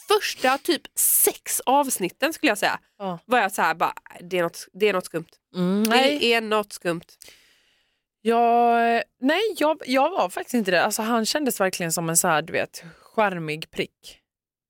[0.07, 3.19] första typ sex avsnitten skulle jag säga Ja.
[3.25, 5.25] var jag så här bara, det är något, det är något skumt.
[5.55, 7.01] Mm, Det är något skumt.
[8.25, 10.83] Jag, nej jag, jag var faktiskt inte det.
[10.83, 12.83] Alltså, han kändes verkligen som en så här, du vet,
[13.15, 14.19] charmig prick.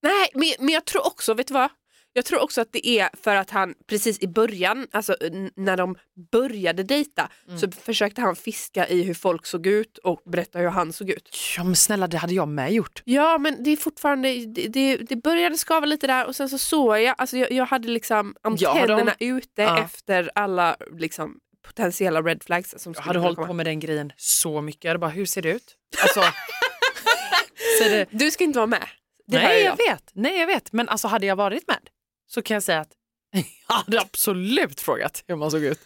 [0.01, 1.69] Nej, men, men jag tror också, vet du vad?
[2.15, 5.15] Jag tror också att det är för att han precis i början, alltså
[5.55, 5.95] när de
[6.31, 7.59] började dejta, Mm.
[7.59, 11.37] så försökte han fiska i hur folk såg ut och berätta hur han såg ut.
[11.57, 13.01] Ja men snälla det hade jag med gjort.
[13.05, 16.57] Ja men det är fortfarande, det, det, det började skava lite där och sen så
[16.57, 19.83] såg jag, alltså jag, jag hade liksom Ja, antennerna ute Ja.
[19.83, 23.47] efter alla liksom, potentiella red flags som Jag hade hållit komma.
[23.47, 24.83] på med den grejen så mycket.
[24.83, 25.75] Jag hade bara, hur ser det ut?
[26.01, 26.21] Alltså,
[27.81, 28.87] så det, Du ska inte vara med.
[29.27, 29.71] Det nej jag.
[29.71, 30.71] jag vet, nej jag vet.
[30.73, 31.89] Men alltså hade jag varit med
[32.27, 32.91] så kan jag säga att
[33.67, 35.79] jag hade absolut frågat hur man såg ut.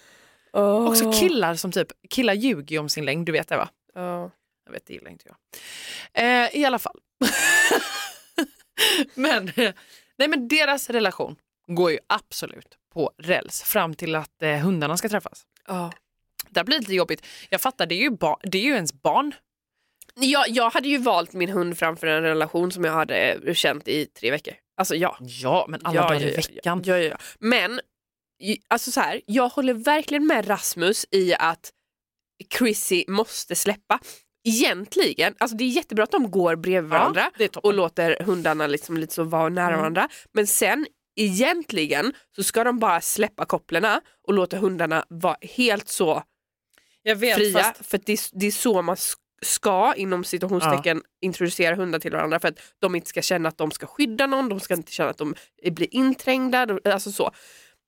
[0.53, 0.87] Oh.
[0.87, 3.69] Också killar som typ, killar ljuger ju om sin längd, du vet det va?
[3.93, 4.31] Ja.
[4.65, 5.37] Jag vet, det gillar inte jag.
[6.43, 6.99] Eh, I alla fall.
[9.15, 9.51] men,
[10.17, 11.35] nej, men deras relation
[11.67, 15.45] går ju absolut på räls fram till att eh, hundarna ska träffas.
[15.67, 15.91] Ja.
[16.49, 17.25] Det blir lite jobbigt.
[17.49, 19.33] Jag fattar, det är ju, det är ju ens barn.
[20.15, 24.05] Jag, jag hade ju valt min hund framför en relation som jag hade känt i
[24.05, 24.53] tre veckor.
[24.77, 25.17] Alltså ja.
[25.19, 26.81] Ja, men alla ja, dagar i ja, veckan.
[26.85, 27.17] Ja, ja.
[27.39, 27.79] Men
[28.67, 31.71] alltså så här, jag håller verkligen med Rasmus i att
[32.57, 33.99] Chrissy måste släppa.
[34.43, 37.31] Egentligen, alltså det är jättebra att de går bredvid varandra
[37.63, 39.79] och låter hundarna liksom lite så vara nära Mm.
[39.79, 40.09] varandra.
[40.31, 46.23] Men sen egentligen så ska de bara släppa kopplarna och låta hundarna vara helt så
[47.15, 47.63] vet, fria.
[47.63, 48.97] fast För det, är- det är så man
[49.41, 53.71] ska inom situationstecken introducera hundar till varandra för att de inte ska känna att de
[53.71, 55.35] ska skydda någon, de ska inte känna att de
[55.71, 56.79] blir inträngda.
[56.85, 57.31] Alltså så.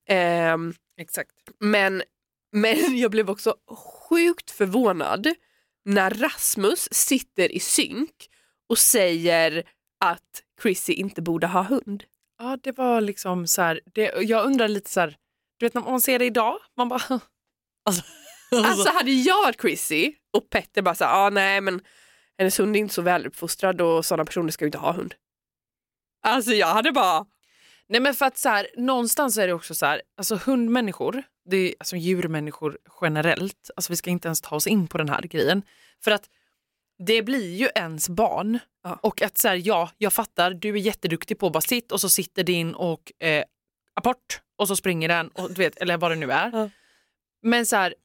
[0.10, 1.32] Ehm, exakt.
[1.60, 2.04] men,
[2.52, 3.56] men jag blev också
[4.10, 5.28] sjukt förvånad
[5.86, 8.30] när Rasmus sitter i synk
[8.70, 9.63] och säger
[10.00, 12.04] att Chrissy inte borde ha hund.
[12.39, 15.17] Ja, det var liksom så här, det, jag undrar lite så här,
[15.58, 17.02] du vet när man ser det idag, man bara...
[17.86, 18.04] Alltså,
[18.52, 21.82] Alltså hade jag varit Chrissy och Petter bara såhär, ah, nej men
[22.38, 25.15] hennes hund är inte så väluppfostrad och sådana personer ska ju inte ha hund.
[26.23, 27.25] Alltså jag hade bara,
[27.89, 31.58] Nej men för att så här, någonstans är det också så här, alltså hundmänniskor, det
[31.58, 35.21] är alltså djurmänniskor generellt, alltså vi ska inte ens ta oss in på den här
[35.21, 35.62] grejen.
[36.04, 36.30] För att
[37.08, 38.60] det blir ju ens barn.
[38.84, 39.00] Ja.
[39.02, 42.44] Och att så här, ja, jag fattar, du är jätteduktig på sitt och så sitter
[42.44, 43.44] din och eh,
[43.94, 46.52] apport och så springer den, och, du vet, eller vad det nu är.
[46.54, 46.70] Ja.
[47.42, 47.96] Men så här,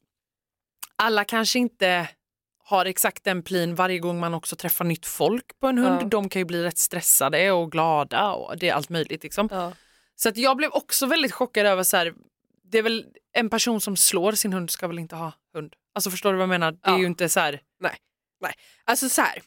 [0.97, 2.09] alla kanske inte
[2.65, 6.03] har exakt den plin varje gång man också träffar nytt folk på en hund.
[6.03, 6.07] Ja.
[6.07, 9.23] De kan ju bli rätt stressade och glada och det är allt möjligt.
[9.23, 9.49] Liksom.
[9.51, 9.73] ja.
[10.17, 12.15] Så att jag blev också väldigt chockad över så här,
[12.65, 15.75] det är väl en person som slår sin hund ska väl inte ha hund.
[15.95, 16.73] Alltså förstår du vad jag menar?
[16.73, 16.99] Det är Ja.
[16.99, 17.61] ju inte så här,
[18.85, 19.43] Alltså så här.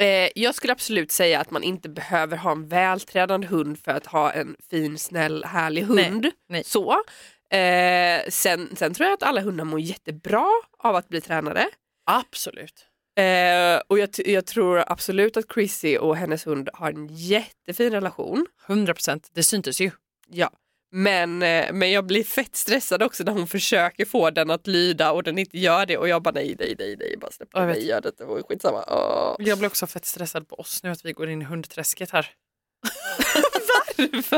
[0.00, 4.06] Eh, jag skulle absolut säga att man inte behöver ha en vältränad hund för att
[4.06, 6.30] ha en fin, snäll, härlig Nej, hund.
[6.48, 6.64] nej.
[6.64, 6.92] Så.
[7.56, 10.46] Eh, sen, sen tror jag att alla hundar mår jättebra
[10.78, 11.68] av att bli tränade.
[12.06, 12.86] absolut.
[13.18, 18.46] Eh, och jag, jag tror absolut att Chrissy och hennes hund har en jättefin relation.
[18.66, 19.90] 100 procent, det syntes ju.
[20.28, 20.50] Ja.
[20.94, 25.12] Men, eh, men jag blir fett stressad också när hon försöker få den att lyda
[25.12, 27.66] och den inte gör det och jag bara nej, nej, nej, nej, bara släpp Jag
[27.66, 27.76] vet.
[27.76, 28.84] mig, gör det, det var skitsamma.
[28.88, 29.34] Åh.
[29.38, 32.30] Jag blir också fett stressad på oss nu att vi går in i hundträsket här.
[33.98, 34.22] Varför?
[34.22, 34.36] För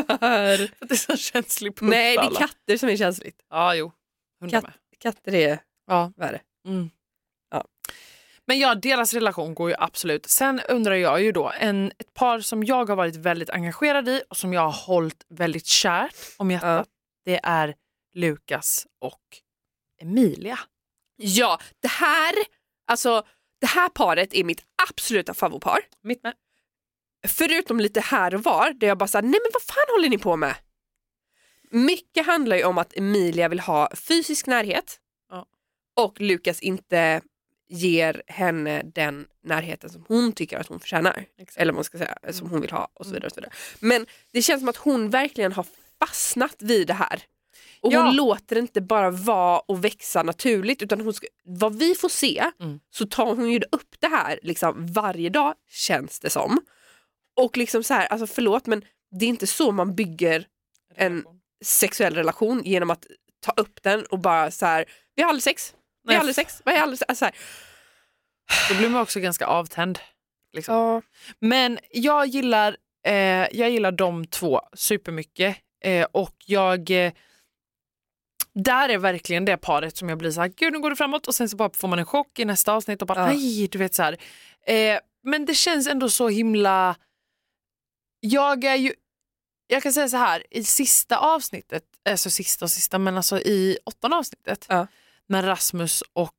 [0.81, 3.37] att det är så känslig punkt Nej, det är katter som är känsligt.
[3.51, 3.93] Ja, jo.
[4.41, 4.73] Hundar med.
[4.99, 6.13] Katter är Ja.
[6.17, 6.41] värre.
[6.69, 6.91] Mm.
[8.47, 8.53] Ja.
[8.53, 10.27] Men ja, deras relation går ju absolut.
[10.27, 14.23] Sen undrar jag ju då, en, ett par som jag har varit väldigt engagerad i
[14.31, 16.89] och som jag har hållit väldigt kärt om hjärtat,
[17.25, 17.75] det är
[18.15, 19.21] Lukas och
[20.03, 20.59] Emilia.
[21.17, 22.35] Ja, det här,
[22.87, 23.23] alltså,
[23.61, 25.79] det här paret är mitt absoluta favoritpar.
[26.03, 26.35] Mitt med.
[27.27, 30.19] Förutom lite här och var där jag bara sa, nej men vad fan håller ni
[30.19, 30.55] på med?
[31.71, 35.47] Mycket handlar ju om att Emilia vill ha fysisk närhet Ja.
[35.97, 37.21] och Lukas inte
[37.69, 41.25] ger henne den närheten som hon tycker att hon förtjänar.
[41.39, 41.57] Exakt.
[41.61, 43.27] Eller man ska säga, som hon vill ha och så vidare.
[43.27, 43.53] Och så vidare.
[43.81, 45.67] Men det känns som att hon verkligen har
[46.01, 47.23] fastnat vid det här.
[47.81, 48.03] Och Ja.
[48.03, 52.09] hon låter det inte bara vara och växa naturligt utan hon ska, vad vi får
[52.09, 52.81] se Mm.
[52.91, 56.61] så tar hon ju upp det här liksom varje dag känns det som.
[57.37, 58.85] Och liksom så här, alltså förlåt men
[59.21, 60.47] det är inte så man bygger
[60.97, 61.25] en
[61.65, 63.07] sexuell relation genom att
[63.41, 65.75] ta upp den och bara så här, vi har aldrig sex,
[66.05, 67.09] vi har aldrig sex, vi har aldrig sex.
[67.09, 67.31] Alltså
[68.69, 69.99] Då blir man också ganska avtänd.
[70.53, 70.75] Liksom.
[70.75, 71.03] ja.
[71.39, 73.15] Men jag gillar, eh,
[73.53, 75.57] jag gillar de två supermycket.
[75.85, 76.91] Eh, och jag...
[76.91, 77.13] Eh,
[78.55, 81.27] där är verkligen det paret som jag blir så här, gud nu går det framåt
[81.27, 83.27] och sen så bara får man en chock i nästa avsnitt och bara Ja.
[83.27, 84.17] nej, du vet så här.
[84.67, 86.97] Eh, men det känns ändå så himla...
[88.21, 88.95] Jag är ju...
[89.67, 93.79] Jag kan säga så här, i sista avsnittet, alltså sista och sista, men alltså i
[93.85, 94.87] åttonde avsnittet, Ja.
[95.29, 96.35] När Rasmus och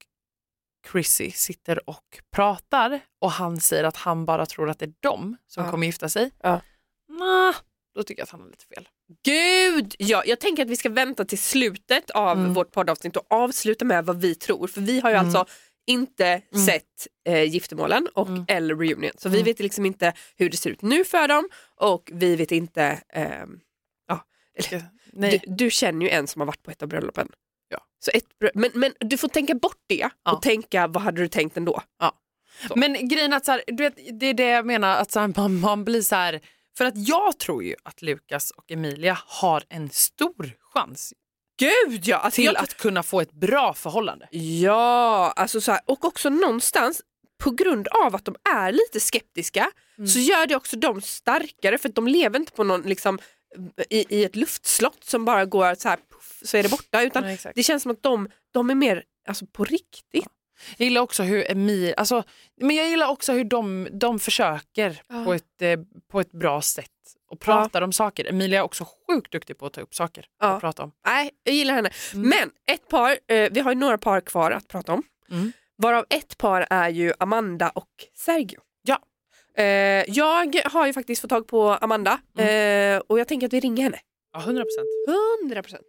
[0.91, 5.38] Chrissy sitter och pratar och han säger att han bara tror att det är de
[5.48, 5.71] som Ja.
[5.71, 6.32] kommer gifta sig.
[6.43, 6.62] Ja.
[7.10, 7.56] Nah,
[7.95, 8.89] då tycker jag att han har lite fel.
[9.24, 9.95] Gud!
[10.00, 12.54] Ja, jag tänker att vi ska vänta till slutet av Mm.
[12.54, 14.67] vårt poddavsnitt och avsluta med vad vi tror.
[14.67, 15.26] För vi har ju Mm.
[15.26, 15.45] alltså
[15.88, 16.65] inte Mm.
[16.65, 18.45] sett eh, Giftermålen och Mm.
[18.48, 19.12] eller Reunion.
[19.17, 19.45] Så vi Mm.
[19.45, 23.60] vet liksom inte hur det ser ut nu för dem och vi vet inte ehm,
[25.17, 25.41] Nej.
[25.48, 27.30] Du, du känner ju en som har varit på ett av bröllopen.
[28.06, 28.12] Ja.
[28.12, 30.32] Så ett, brö- men, men du får tänka bort det Ja.
[30.32, 31.82] och tänka vad hade du tänkt ändå?
[32.68, 32.74] Så.
[32.76, 35.34] Men grejen att så här, du vet, det är det jag menar, att så här,
[35.38, 36.41] man, man blir så här,
[36.78, 41.13] för att jag tror ju att Lukas och Emilia har en stor chans
[41.60, 42.18] Gud ja!
[42.18, 44.28] Alltså till jag, att kunna få ett bra förhållande.
[44.32, 47.02] Ja, alltså så här, och också någonstans
[47.44, 50.08] på grund av att de är lite skeptiska Mm.
[50.08, 53.20] så gör det också dem starkare för att de lever inte på någon liksom
[53.89, 57.30] i, i ett luftslott som bara går så här puff, så är det borta utan
[57.32, 60.28] Ja, det känns som att de, de är mer alltså, på riktigt.
[60.78, 62.24] Jag gillar också hur Emil, alltså,
[62.62, 65.26] men jag gillar också hur de, de försöker Ja.
[65.26, 65.80] på, ett, eh,
[66.12, 66.89] på ett bra sätt
[67.32, 68.26] och pratar om saker.
[68.30, 70.56] Emilia är också sjukt duktig på att ta upp saker Ja.
[70.56, 70.91] och prata om.
[71.06, 71.89] Nej, jag gillar henne.
[72.13, 72.30] Mm.
[72.30, 75.04] Men ett par, eh, vi har ju några par kvar att prata om.
[75.32, 75.52] Mm.
[75.78, 78.60] Varav ett par är ju Amanda och Sergio.
[79.58, 79.65] Eh,
[80.08, 83.84] jag har ju faktiskt fått tag på Amanda eh, och jag tänker att vi ringer
[83.84, 83.98] henne.
[84.34, 84.88] Ja, 100 procent.
[85.44, 85.82] 100 procent.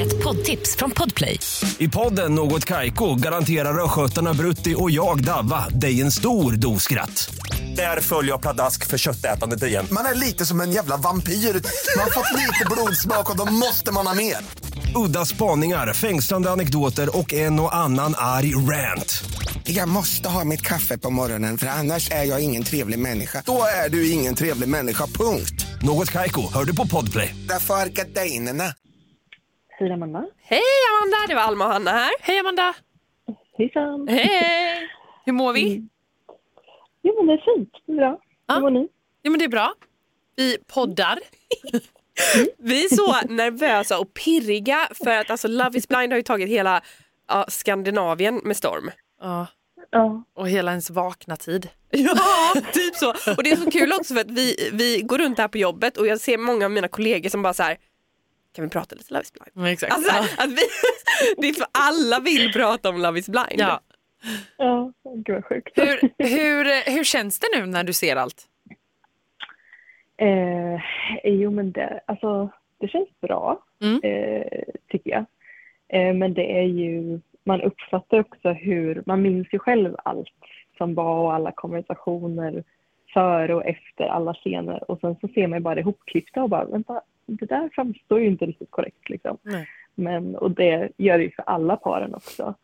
[0.00, 1.40] Ett poddtips från Podplay.
[1.78, 7.34] I podden Något Kaiko garanterar östgötarna Brutti och jag, Davva, dig en stor dos skratt.
[7.76, 9.86] Där följer jag pladask för köttätandet igen.
[9.90, 11.32] Man är lite som en jävla vampyr.
[11.32, 14.36] Man har fått lite blodsmak och då måste man ha mer.
[14.96, 19.24] Udda spaningar, fängslande anekdoter och en och annan arg rant.
[19.64, 23.42] Jag måste ha mitt kaffe på morgonen för annars är jag ingen trevlig människa.
[23.46, 25.66] Då är du ingen trevlig människa, punkt.
[25.82, 27.34] Något Kaiko, hör du på Podplay.
[27.48, 28.64] Därför är gardinerna.
[29.68, 30.24] Hej Amanda.
[30.42, 32.12] Hej Amanda, det var Alma och Hanna här.
[32.20, 32.74] Hej Amanda!
[33.58, 34.08] Hejsan.
[34.08, 34.88] Hej!
[35.24, 35.72] Hur mår vi?
[35.72, 35.88] Mm.
[37.02, 38.18] Jo men det är fint, det är bra.
[38.46, 38.54] Ja.
[38.54, 38.88] Hur mår ni?
[39.22, 39.74] Jo men det är bra.
[40.36, 41.18] Vi poddar.
[42.58, 46.48] Vi är så nervösa och pirriga för att alltså, Love is blind har ju tagit
[46.48, 46.82] hela
[47.28, 48.90] ja, Skandinavien med storm.
[49.20, 49.46] Ja.
[49.90, 50.24] Ja.
[50.34, 51.68] Och hela ens vakna tid.
[51.96, 53.10] Ja, typ så.
[53.10, 55.96] Och det är så kul också för att vi, vi går runt här på jobbet
[55.96, 57.76] och jag ser många av mina kollegor som bara så här
[58.54, 59.50] kan vi prata lite Love is blind?
[59.56, 59.92] Mm, Exakt.
[59.92, 60.62] Alltså, att vi,
[61.38, 63.60] det är för alla vill prata om Love is blind.
[63.60, 63.80] ja.
[64.58, 64.92] Ja,
[65.26, 65.72] gud vad sjukt.
[65.74, 68.44] hur, hur, hur känns det nu när du ser allt?
[70.16, 70.80] Eh,
[71.24, 72.48] jo men det, alltså,
[72.78, 74.00] det känns bra, Mm.
[74.02, 75.24] eh, tycker jag.
[75.88, 80.28] Eh, men det är ju, man uppfattar också hur, man minns ju själv allt
[80.78, 82.64] som var och alla konversationer
[83.14, 86.48] före och efter alla scener och sen så ser man ju bara det ihopklippta och
[86.50, 89.38] bara vänta, det där framstår ju inte riktigt korrekt liksom.
[89.42, 89.66] Nej.
[89.94, 92.54] Men, och det gör det ju för alla paren också.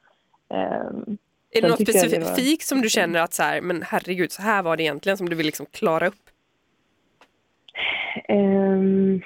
[0.48, 1.18] Ehm,
[1.52, 4.42] Är det något det var- specifikt som du känner att så här, men herregud så
[4.42, 6.29] här var det egentligen som du vill liksom klara upp?
[8.28, 9.20] Eh,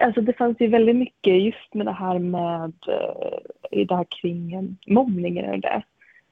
[0.00, 3.38] alltså det fanns ju väldigt mycket just med det här med eh,
[3.80, 5.82] i det här kring mobbningen och det.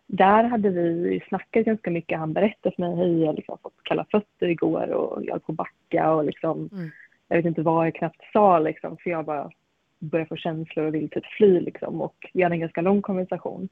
[0.07, 2.18] Där hade vi snackat ganska mycket.
[2.18, 5.52] Han berättade för mig, hej jag liksom fått kalla fötter igår och jag höll på
[5.52, 6.90] att backa och liksom, Mm.
[7.28, 9.50] jag vet inte vad jag knappt sa liksom för jag bara
[9.98, 13.68] började få känslor och vill typ fly liksom och vi hade en ganska lång konversation.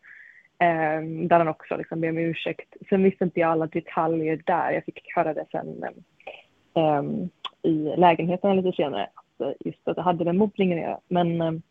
[0.61, 2.75] Um, där han också liksom ber om ursäkt.
[2.89, 4.71] Sen visste inte jag alla detaljer där.
[4.71, 5.85] Jag fick höra det sen
[6.75, 7.31] um,
[7.63, 9.11] i lägenheten lite senare.
[9.41, 11.01] Eh, just att det hade med mobbningen att göra.
[11.09, 11.63] Men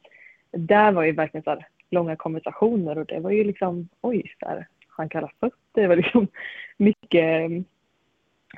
[0.52, 4.46] där var ju verkligen så här långa konversationer och det var ju liksom oj, så
[4.46, 5.82] här, han kallar fötter.
[5.82, 6.28] Det var liksom
[6.78, 7.52] mycket,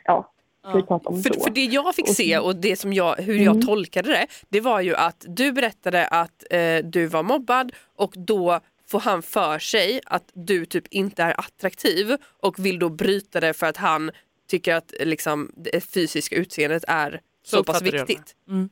[0.03, 0.31] ja,
[0.63, 3.61] om För, för det jag fick se och det som jag, hur jag Mm.
[3.61, 8.59] tolkade det, det var ju att du berättade att eh, du var mobbad och då
[8.91, 12.05] får han för sig att du typ inte är attraktiv
[12.45, 14.11] och vill då bryta det för att han
[14.47, 17.11] tycker att liksom, det fysiska utseendet är
[17.43, 18.35] så, Så pass viktigt.
[18.47, 18.69] Mm.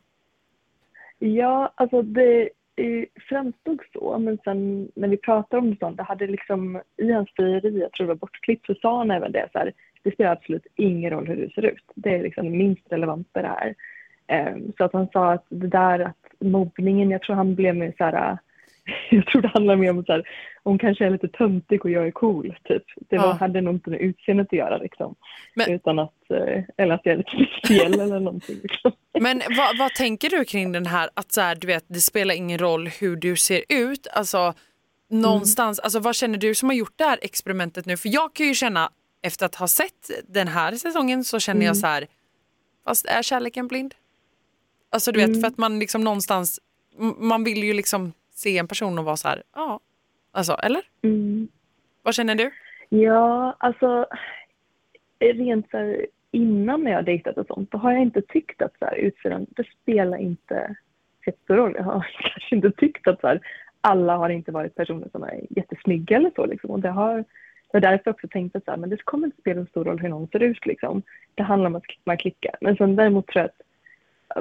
[1.20, 6.04] Ja, alltså det eh, framstod så, men sen när vi pratade om det sånt, det
[6.04, 9.50] hade liksom i hans frieri, jag tror det var bortklippt, så sa han även det
[9.52, 11.84] så här, det spelar absolut ingen roll hur du ser ut.
[11.96, 13.76] Det är liksom minst relevanta det här.
[14.28, 17.94] Ehm, så att han sa att det där att mobbningen, jag tror han blev mer
[17.98, 18.38] så här,
[19.10, 20.30] jag tror det handlar mer om så här,
[20.64, 22.84] hon kanske är lite töntig och jag är cool, typ.
[23.10, 23.32] Det var, Ja.
[23.34, 25.16] hade nog inte med utseendet att göra liksom.
[25.56, 28.92] Men- Utan att, eh, eller att jag är lite speciell eller någonting liksom.
[29.20, 32.36] Men vad, vad tänker du kring den här att så här, du vet, det spelar
[32.36, 34.08] ingen roll hur du ser ut?
[34.14, 34.54] Alltså
[35.10, 37.98] någonstans, alltså vad känner du som har gjort det här experimentet nu?
[37.98, 38.90] För jag kan ju känna
[39.22, 42.08] efter att ha sett den här säsongen så känner jag så här,
[42.86, 43.96] fast är kärleken blind?
[44.92, 46.60] Alltså du vet för att man liksom någonstans,
[47.20, 49.80] man vill ju liksom se en person och vara så här, ja,
[50.32, 50.82] alltså eller?
[51.02, 51.48] Mm.
[52.04, 52.52] Vad känner du?
[52.90, 54.06] Ja, alltså
[55.20, 58.74] rent så här, innan när jag dejtat och sånt, då har jag inte tyckt att
[58.80, 60.76] så här, utseendet, det spelar inte
[61.26, 61.76] så stor roll.
[61.76, 63.40] Jag har kanske inte tyckt att så här,
[63.82, 66.70] alla har inte varit personer som är jättesnygga eller så liksom.
[66.70, 67.18] Och det har,
[67.72, 69.86] det har därför också tänkt att så här, men det kommer inte spela så stor
[69.86, 71.02] roll hur någon ser ut liksom.
[71.36, 72.56] Det handlar om att man klickar.
[72.62, 73.62] Men sen däremot tror jag att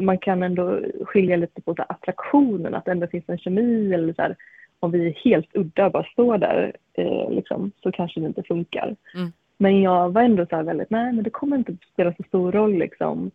[0.01, 4.12] man kan ändå skilja lite på så attraktionen, att det ändå finns en kemi eller
[4.12, 4.37] så här,
[4.81, 8.42] om vi är helt udda och bara står där eh, liksom, så kanske det inte
[8.42, 8.96] funkar.
[9.14, 9.33] Mm.
[9.59, 12.53] Men jag var ändå så här väldigt, nej men det kommer inte spela så stor
[12.53, 13.31] roll liksom.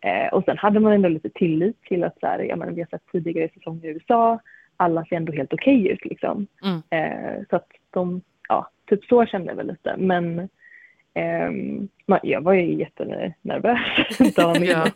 [0.00, 2.80] Eh, och sen hade man ändå lite tillit till att så här, ja, men vi
[2.80, 4.38] har sett tidigare säsonger i USA,
[4.76, 6.46] alla ser ändå helt okej ut liksom.
[6.64, 6.82] Mm.
[6.90, 9.94] Eh, så att de, ja, typ så kände jag väl lite.
[9.98, 10.48] Men
[12.06, 13.78] man, jag var ju jättenervös
[14.36, 14.90] dagen innan.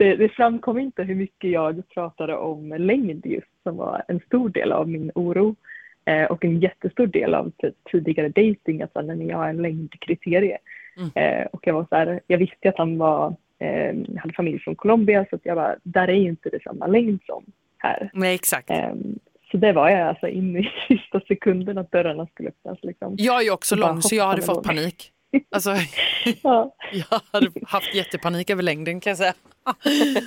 [0.00, 4.48] Det, det framkom inte hur mycket jag pratade om längd just, som var en stor
[4.48, 5.56] del av min oro.
[6.04, 7.52] Eh, och en jättestor del av
[7.90, 10.58] tidigare dating, att så här, nej, men jag har en längdkriterie.
[10.96, 11.10] Mm.
[11.14, 14.74] Eh, och jag var så här, jag visste att han var, eh, hade familj från
[14.74, 17.44] Colombia, så att jag bara, där är ju inte det samma längd som
[17.78, 18.10] här.
[18.12, 18.70] Nej exakt.
[18.70, 19.18] Ehm,
[19.50, 22.78] så det var jag alltså in i sista sekunden att dörrarna skulle öppnas.
[22.82, 23.14] Liksom.
[23.18, 25.12] Jag är ju också lång så jag hade fått panik.
[25.50, 25.70] Alltså,
[26.42, 29.34] Ja, jag hade haft jättepanik över längden kan jag säga.
[29.64, 29.74] Ja.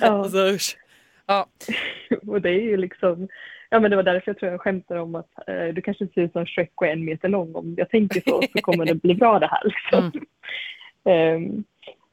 [0.08, 0.76] Alltså, usch.
[1.26, 1.46] Ja.
[2.26, 3.28] Och det är ju liksom,
[3.70, 6.20] ja men det var därför jag tror jag skämtar om att eh, du kanske ser
[6.20, 7.54] ut som Shrek och är en meter lång.
[7.54, 9.62] Om jag tänker så så kommer det bli bra det här.
[9.64, 10.12] Liksom.
[11.06, 11.64] Ehm,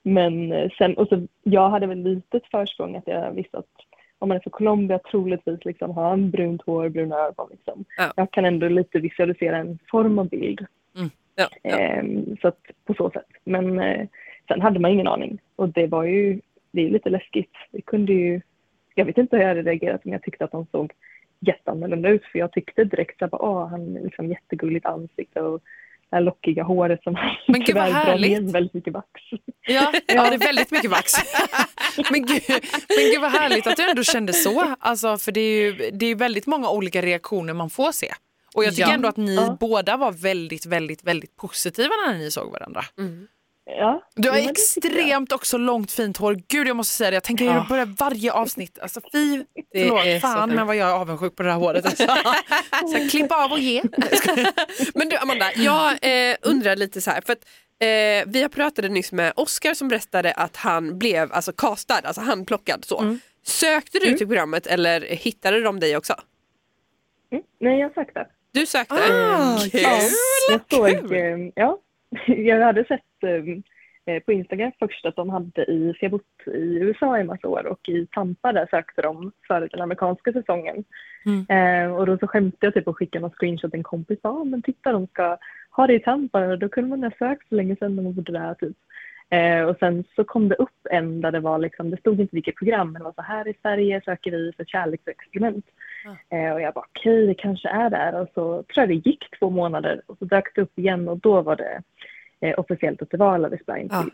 [0.04, 3.66] men eh, sen, och så jag hade väl litet försprång att jag visste att
[4.20, 7.48] om man är från Colombia troligtvis liksom har en brunt hår, bruna ögon.
[7.52, 7.86] Liksom.
[7.98, 8.14] Ja.
[8.16, 10.66] Jag kan ändå lite visualisera en form av bild.
[11.36, 11.78] Ja, ja.
[11.78, 13.28] Ehm, så att på så sätt.
[13.44, 14.08] Men eh,
[14.48, 15.40] sen hade man ingen aning.
[15.56, 16.42] Och det var ju,
[16.72, 17.52] det är lite läskigt.
[17.72, 18.42] Det kunde ju,
[18.96, 20.92] jag vet inte hur jag hade reagerat om jag tyckte att de såg
[21.40, 22.24] jätteannorlunda ut.
[22.32, 25.62] För jag tyckte direkt så här, bara, åh, han är liksom jättegulligt ansikte och
[26.10, 27.14] det här lockiga håret som
[27.48, 29.08] Men gud, tyvärr drar ner väldigt mycket vax.
[29.68, 31.12] Ja, ja, det är väldigt mycket vax.
[32.12, 32.42] men, gud,
[32.90, 34.76] men gud vad härligt att du ändå kände så.
[34.80, 38.08] Alltså, för det är ju det är väldigt många olika reaktioner man får se.
[38.56, 38.94] Och jag tycker Ja.
[38.94, 39.58] ändå att ni Ja.
[39.60, 42.82] båda var väldigt, väldigt, väldigt positiva när ni såg varandra.
[43.78, 46.38] Ja, Du har extremt också långt fint hår.
[46.48, 47.66] Gud jag måste säga det, jag tänker Ja.
[47.70, 48.80] börja varje avsnitt.
[48.80, 51.58] Alltså fy, Det är förlåt, så fan men vad jag är avundsjuk på det här
[51.60, 51.86] håret.
[51.86, 52.08] Alltså.
[52.88, 53.82] Så klipp av och ge.
[54.96, 57.22] Men du Amanda, jag eh, undrar lite så här.
[57.22, 57.46] För att,
[57.80, 62.22] eh, vi har pratade nyss med Oscar som berättade att han blev alltså castad, alltså
[62.22, 63.18] handplockad så.
[63.46, 66.14] Sökte du till programmet eller hittade de dig också?
[67.32, 67.44] Mm.
[67.60, 68.28] Nej, jag det.
[68.54, 68.94] Du sökte?
[68.96, 69.82] Ah, Kul!
[69.82, 70.00] Ja,
[70.52, 71.14] jag såg, kul.
[71.14, 71.78] eh, ja,
[72.28, 73.24] jag hade sett
[74.06, 77.48] eh, på Instagram först att de hade i, för jag bott i USA i massa
[77.48, 80.84] år och i Tampa där sökte de för den amerikanska säsongen.
[81.26, 81.46] Mm.
[81.50, 84.20] Eh, och då så skämtade jag typ och skickade någon screenshot till en kompis.
[84.24, 85.38] Ja men titta de ska
[85.72, 86.56] ha det i Tampa.
[86.56, 88.78] Då kunde man ha sökt så länge sedan man bodde där typ.
[89.30, 92.36] Eh, och sen så kom det upp en där det var liksom, det stod inte
[92.36, 95.66] vilket program men det var så här i Sverige söker vi för kärleksexperiment.
[96.30, 98.22] Eh, och jag bara okej det kanske är där.
[98.22, 101.18] Och så tror jag det gick två månader och så dök det upp igen och
[101.18, 101.82] då var det
[102.42, 104.06] eh, officiellt att det var Love is blind Ja.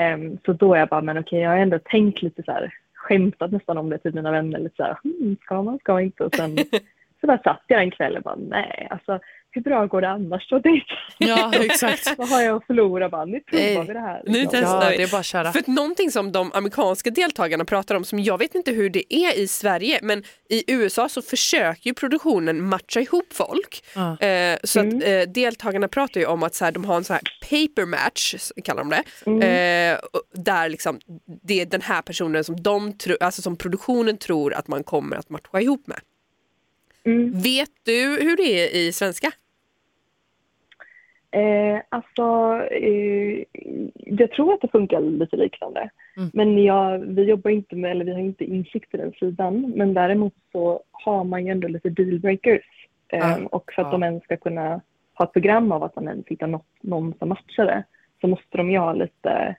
[0.00, 2.74] Ehm, så då är jag bara men okej jag har ändå tänkt lite så här
[2.94, 6.02] skämtat nästan om det till mina vänner lite så här hmm, ska man ska man
[6.02, 6.24] inte?
[6.24, 6.56] Och sen
[7.20, 9.20] så bara satt jag en kväll och bara nej alltså
[9.54, 10.84] hur bra går det annars då dit?
[11.18, 12.18] Ja exakt.
[12.18, 14.22] Vad har jag att förlora bara nu provar vi det här.
[14.26, 14.50] nu liksom.
[14.52, 14.96] testar Ja, vi.
[14.96, 15.52] det är bara att köra.
[15.52, 19.14] För att någonting som de amerikanska deltagarna pratar om, som jag vet inte hur det
[19.14, 23.84] är i Sverige, men i USA så försöker ju produktionen matcha ihop folk.
[23.94, 24.20] Ja.
[24.20, 24.96] Eh, så Mm.
[24.98, 27.86] att eh, deltagarna pratar ju om att så här, de har en så här paper
[27.86, 28.34] match,
[28.64, 29.42] kallar de det, Mm.
[29.94, 29.98] eh,
[30.34, 31.00] där liksom,
[31.42, 35.16] det är den här personen som, de tro, alltså som produktionen tror att man kommer
[35.16, 35.98] att matcha ihop med.
[37.06, 37.40] Mm.
[37.40, 39.30] Vet du hur det är i svenska?
[41.34, 42.22] Eh, alltså,
[42.70, 43.44] eh,
[43.94, 45.90] jag tror att det funkar lite liknande.
[46.16, 46.30] Mm.
[46.32, 49.72] Men jag, vi jobbar inte med, eller vi har inte insikt i den sidan.
[49.76, 52.64] Men däremot så har man ju ändå lite dealbreakers.
[53.08, 53.92] Eh, Ah, och för att ja.
[53.92, 54.80] de ens ska kunna
[55.14, 57.84] ha ett program av att man ens hittar något, någon som matchar det
[58.20, 59.56] så måste de ju ha lite,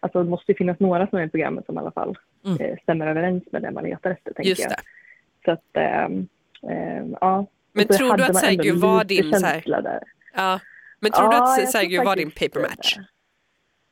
[0.00, 2.16] alltså det måste ju finnas några som är i programmet som i alla fall
[2.46, 2.60] Mm.
[2.60, 4.32] eh, stämmer överens med det man letar efter.
[4.32, 4.70] Tänker Just jag.
[4.70, 4.76] det.
[5.44, 6.28] Så att, ehm,
[6.70, 7.46] ehm, ja.
[7.72, 9.62] Men tror du att Sergio var din så här-.
[10.36, 10.60] Ja.
[11.04, 12.68] Men tror du att Sergio var din paper det.
[12.68, 12.96] match?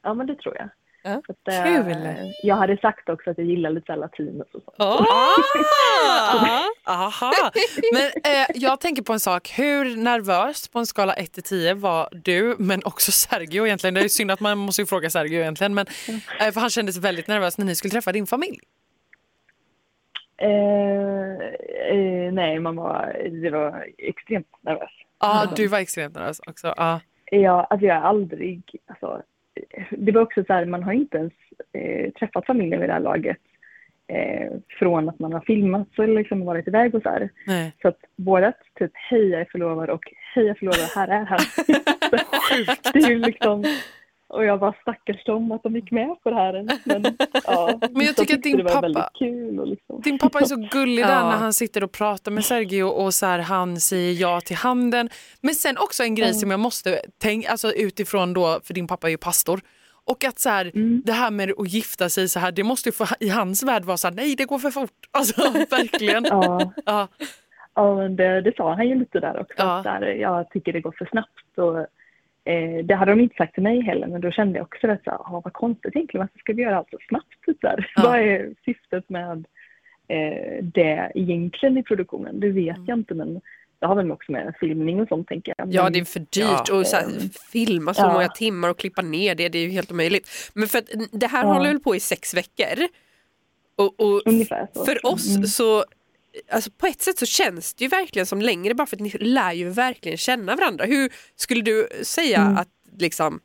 [0.02, 0.68] Ja, men det tror jag.
[1.04, 1.10] Ja.
[1.28, 1.96] Att, Kul.
[2.42, 4.76] Jag hade sagt också att jag gillar lite så här latinos och sånt.
[4.78, 6.68] Ah!
[6.84, 7.32] Aha.
[7.92, 11.74] Men eh, jag tänker på en sak, hur nervös på en skala 1 till 10
[11.74, 13.94] var du, men också Sergio egentligen.
[13.94, 15.86] Det är ju synd att man måste ju fråga Sergio egentligen, men,
[16.40, 18.58] eh, för han kändes väldigt nervös när ni skulle träffa din familj.
[20.36, 20.48] Eh,
[21.90, 24.90] eh, nej, man var, det var extremt nervös.
[25.22, 26.74] Ja, du var extremt nervös också.
[26.76, 27.00] Ja.
[27.30, 29.22] Ja, alltså jag har aldrig, alltså,
[29.90, 31.32] det var också så här, man har inte ens
[31.72, 33.36] eh, träffat familjen vid det här laget.
[34.06, 37.30] Eh, från att man har filmat så liksom varit iväg och så här.
[37.46, 37.72] Nej.
[37.82, 40.04] Så att vårat typ hej jag är förlovad och
[40.34, 41.38] hej jag är förlovad, här är han.
[42.92, 43.64] det är ju liksom,
[44.32, 46.52] och jag bara stackars dem att de gick med på det här.
[46.84, 47.16] Men,
[47.46, 49.60] ja, Men jag tycker att din pappa- väldigt kul.
[49.60, 50.00] Och liksom.
[50.00, 51.30] Din pappa är så gullig där Ja.
[51.30, 55.08] när han sitter och pratar med Sergio och så här, han säger ja till handen.
[55.40, 59.06] Men sen också en grej som jag måste tänka, alltså utifrån då, för din pappa
[59.06, 59.60] är ju pastor.
[60.04, 61.02] Och att så här, Mm.
[61.04, 63.84] det här med att gifta sig så här, det måste ju få, i hans värld
[63.84, 64.90] vara så här, nej det går för fort.
[65.10, 66.24] Alltså verkligen.
[66.24, 67.08] Ja, Ja.
[67.74, 69.54] ja men det, det sa han ju lite där också.
[69.56, 69.76] Ja.
[69.78, 71.58] Att där, jag tycker det går för snabbt.
[71.58, 71.86] Och,
[72.44, 75.04] eh, det hade de inte sagt till mig heller men då kände jag också att
[75.04, 76.20] så "Ah, vad konstigt egentligen.
[76.26, 77.34] Varför ska vi göra allt så snabbt?
[77.46, 77.92] Typ där.
[77.96, 78.02] Ja.
[78.06, 79.46] Vad är syftet med
[80.08, 82.40] eh, det egentligen i produktionen?
[82.40, 82.84] Det vet Mm.
[82.88, 83.40] jag inte men
[83.80, 85.74] det har väl också med filmning och sånt tänker jag.
[85.74, 86.80] Ja Men- det är för dyrt Ja.
[86.80, 87.06] att så här,
[87.52, 88.12] filma så ja.
[88.12, 90.50] många timmar och klippa ner det, det är ju helt omöjligt.
[90.54, 91.52] Men för att det här Ja.
[91.52, 92.86] håller väl på i sex veckor.
[93.76, 94.22] Och, och
[94.86, 95.46] för oss Mm.
[95.46, 95.84] så,
[96.50, 99.10] alltså på ett sätt så känns det ju verkligen som längre bara för att ni
[99.10, 100.84] lär ju verkligen känna varandra.
[100.84, 102.56] Hur skulle du säga Mm.
[102.56, 102.68] att
[102.98, 103.40] liksom,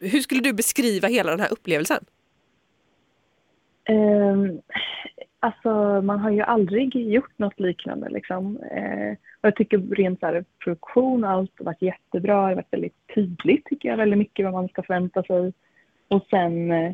[0.00, 2.04] hur skulle du beskriva hela den här upplevelsen?
[3.88, 4.60] Um,
[5.40, 8.56] alltså man har ju aldrig gjort något liknande liksom.
[8.56, 12.34] Eh, och jag tycker rent så här, produktion och allt har varit jättebra.
[12.34, 15.52] Det har varit väldigt tydligt tycker jag väldigt mycket vad man ska förvänta sig.
[16.08, 16.92] Och sen eh,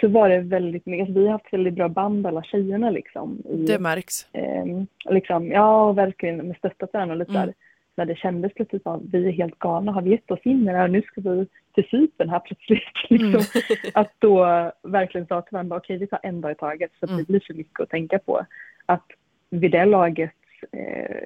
[0.00, 3.42] så var det väldigt mycket, alltså vi har haft väldigt bra band alla tjejerna liksom.
[3.50, 4.26] I, Det märks.
[4.32, 7.46] Ehm, liksom, ja, verkligen med stöttat varandra och lite Mm.
[7.46, 7.54] där.
[7.96, 10.72] När det kändes plötsligt som vi är helt galna, har vi gett oss in i
[10.72, 12.80] det här nu ska vi till Cypern här plötsligt.
[13.10, 13.60] Liksom.
[13.94, 14.44] Att då
[14.82, 17.20] verkligen sa till varandra, okej vi tar en dag i taget så att Mm.
[17.24, 18.46] det blir för mycket att tänka på.
[18.86, 19.06] Att
[19.50, 20.30] vid det laget
[20.72, 21.20] eh,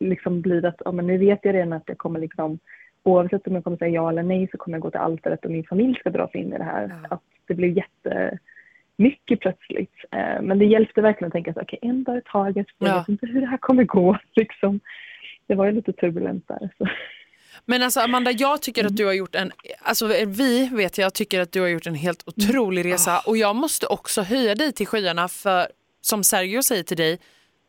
[0.00, 2.58] liksom blir det att, ja, men nu vet jag redan att jag kommer liksom,
[3.02, 5.50] oavsett om jag kommer säga ja eller nej så kommer jag gå till altaret och
[5.50, 7.00] min familj ska dras in i det här.
[7.02, 7.14] Ja.
[7.14, 9.94] Att det blev jättemycket plötsligt.
[10.10, 12.98] Eh, men det hjälpte verkligen att tänka så okej en dag i taget, jag Ja.
[12.98, 14.18] vet inte hur det här kommer gå.
[14.36, 14.80] Liksom.
[15.46, 16.68] Det var ju lite turbulent där.
[16.78, 16.88] Så.
[17.64, 19.50] Men alltså Amanda, jag tycker att du har gjort en,
[19.82, 23.56] alltså vi vet jag tycker att du har gjort en helt otrolig resa och jag
[23.56, 25.66] måste också höja dig till skyarna för
[26.00, 27.18] som Sergio säger till dig,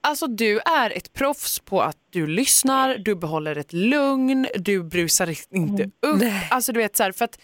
[0.01, 5.35] alltså du är ett proffs på att du lyssnar, du behåller ett lugn, du brusar
[5.55, 6.21] inte upp.
[6.49, 7.39] Alltså du vet så här, för att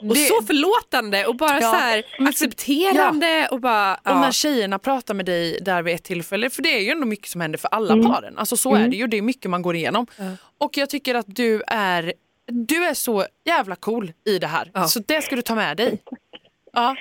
[0.00, 3.94] Och det- så förlåtande och bara Ja, så här för- accepterande och bara...
[3.94, 4.20] Och Ja.
[4.20, 7.28] när tjejerna pratar med dig där vid ett tillfälle, för det är ju ändå mycket
[7.28, 8.06] som händer för alla Mm.
[8.06, 8.38] paren.
[8.38, 10.06] Alltså så är det ju, det är mycket man går igenom.
[10.58, 12.12] Och jag tycker att du är,
[12.46, 14.70] du är så jävla cool i det här.
[14.74, 14.88] Ja.
[14.88, 15.98] Så det ska du ta med dig.
[16.72, 16.96] Ja.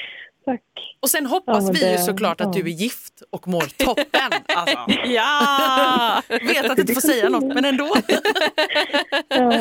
[0.45, 0.61] Tack.
[0.99, 4.05] Och sen hoppas Ja, vi ju såklart att du är gift och mår toppen.
[4.55, 4.77] Alltså.
[5.05, 6.21] Ja!
[6.29, 7.95] Vet att du inte får säga något men ändå.
[9.27, 9.53] Ja.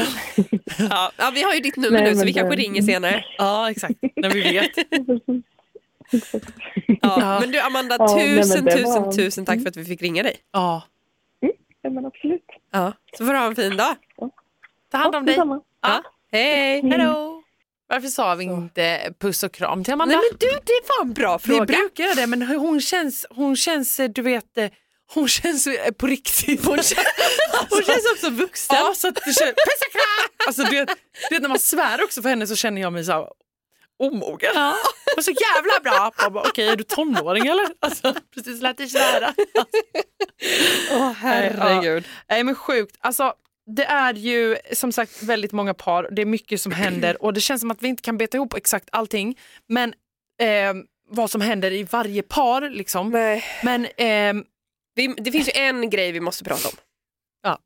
[0.78, 1.12] ja!
[1.16, 3.24] Ja, vi har ju ditt nummer Nej, nu så vi kanske det- ringer senare.
[3.38, 4.70] Ja exakt, när vi vet.
[7.02, 7.38] Ja.
[7.40, 10.02] Men du Amanda, Ja, nej, tusen det tusen var- tusen tack för att vi fick
[10.02, 10.36] ringa dig.
[10.52, 10.82] Ja.
[11.82, 12.44] ja, men absolut.
[12.72, 12.92] Ja.
[13.18, 13.96] Så får du ha en fin dag.
[14.92, 15.36] Ta hand om dig.
[15.82, 16.02] Ja.
[16.32, 16.82] Hej!
[16.82, 17.39] Hejdå.
[17.90, 20.16] Varför sa vi inte puss och kram till Amanda?
[20.16, 21.64] Nej men du, det var en bra Vi fråga.
[21.64, 24.70] brukar göra det men hon känns, hon känns, du vet, eh,
[25.14, 26.64] hon känns eh, på riktigt.
[26.64, 26.94] Hon känns,
[27.70, 28.76] Hon känns också vuxen.
[28.76, 30.28] Ja, så att det känns, puss och kram!
[30.46, 30.88] Alltså, du, vet,
[31.28, 33.26] du vet när man svär också för henne så känner jag mig så här
[33.98, 34.50] omogen.
[34.54, 34.76] Ja.
[35.16, 36.12] Och så jävla bra.
[36.48, 37.66] Okej, är du tonåring eller?
[37.80, 39.34] Alltså, precis lät dig svära.
[40.92, 42.04] Åh herregud.
[42.28, 42.96] Nej men sjukt.
[43.00, 43.34] Alltså,
[43.76, 47.40] det är ju som sagt väldigt många par, det är mycket som händer och det
[47.40, 49.38] känns som att vi inte kan beta ihop exakt allting.
[49.66, 49.94] Men
[50.40, 50.74] eh,
[51.08, 53.10] vad som händer i varje par liksom.
[53.10, 53.44] Nej.
[53.62, 54.44] Men ehm,
[54.94, 56.74] Vi, det finns ju en grej vi måste prata om.
[57.42, 57.58] Ja.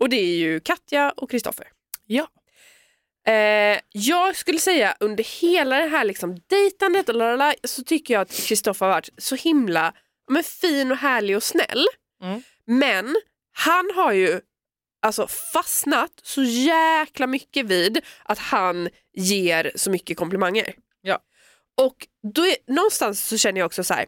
[0.00, 1.66] Och det är ju Katja och Kristoffer.
[2.06, 2.28] ja.
[3.26, 8.20] Eh, jag skulle säga under hela det här liksom dejtandet och lalala, så tycker jag
[8.20, 9.94] att Kristoffer har varit så himla
[10.30, 11.86] men, fin och härlig och snäll.
[12.22, 12.42] Mm.
[12.64, 13.16] Men
[13.52, 14.40] han har ju
[15.02, 20.74] alltså fastnat så jäkla mycket vid att han ger så mycket komplimanger.
[21.02, 21.18] Ja.
[21.80, 24.06] Och då är, någonstans så känner jag också så här,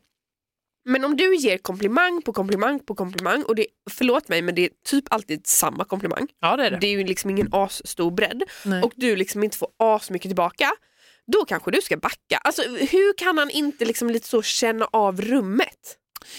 [0.85, 4.65] men om du ger komplimang på komplimang på komplimang och det, förlåt mig men det
[4.65, 6.29] är typ alltid samma komplimang.
[6.41, 6.79] ja, det är det.
[6.81, 8.83] Det är ju liksom ingen asstor bredd Nej.
[8.83, 10.71] och du liksom inte får as mycket tillbaka.
[11.27, 12.39] Då kanske du ska backa.
[12.39, 15.97] Alltså, hur kan han inte liksom lite så känna av rummet?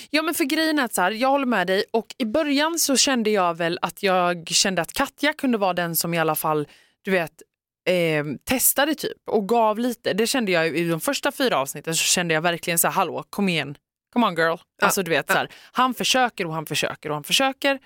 [0.10, 2.80] Ja men för grejen är att så här, jag håller med dig och i början
[2.80, 6.36] så kände jag väl att jag kände att Katja kunde vara den som i alla
[6.36, 6.68] fall,
[7.02, 7.42] du vet,
[7.90, 10.14] eh, testade typ och gav lite.
[10.14, 13.24] Det kände jag i de första fyra avsnitten så kände jag verkligen så här, hallå
[13.30, 13.78] kom igen,
[14.14, 14.58] come on girl.
[14.82, 17.80] Alltså du vet så här, han försöker och han försöker och han försöker.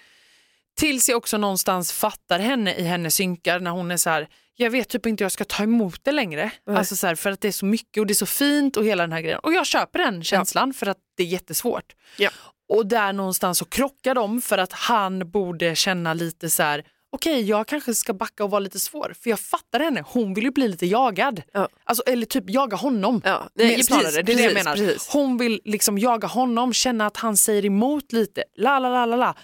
[0.78, 4.70] Tills jag också någonstans fattar henne i hennes synkar när hon är så här, jag
[4.70, 6.52] vet typ inte hur jag ska ta emot det längre.
[6.70, 8.86] Alltså så här, för att det är så mycket och det är så fint och
[8.86, 9.40] hela den här grejen.
[9.44, 11.96] Och jag köper den känslan för att det är jättesvårt.
[12.18, 12.30] Ja.
[12.70, 17.42] Och där någonstans så krockar de för att han borde känna lite så här, okej
[17.42, 19.14] jag kanske ska backa och vara lite svår.
[19.22, 21.42] För jag fattar henne, hon vill ju bli lite jagad.
[21.54, 21.70] Ja.
[21.84, 23.22] Alltså, eller typ jaga honom.
[23.26, 24.76] Ja, Mer nej, snarare, precis, det är det jag menar.
[24.76, 25.10] precis.
[25.10, 28.44] Hon vill liksom jaga honom, känna att han säger emot lite.
[28.58, 29.36] La, la, la, la, la.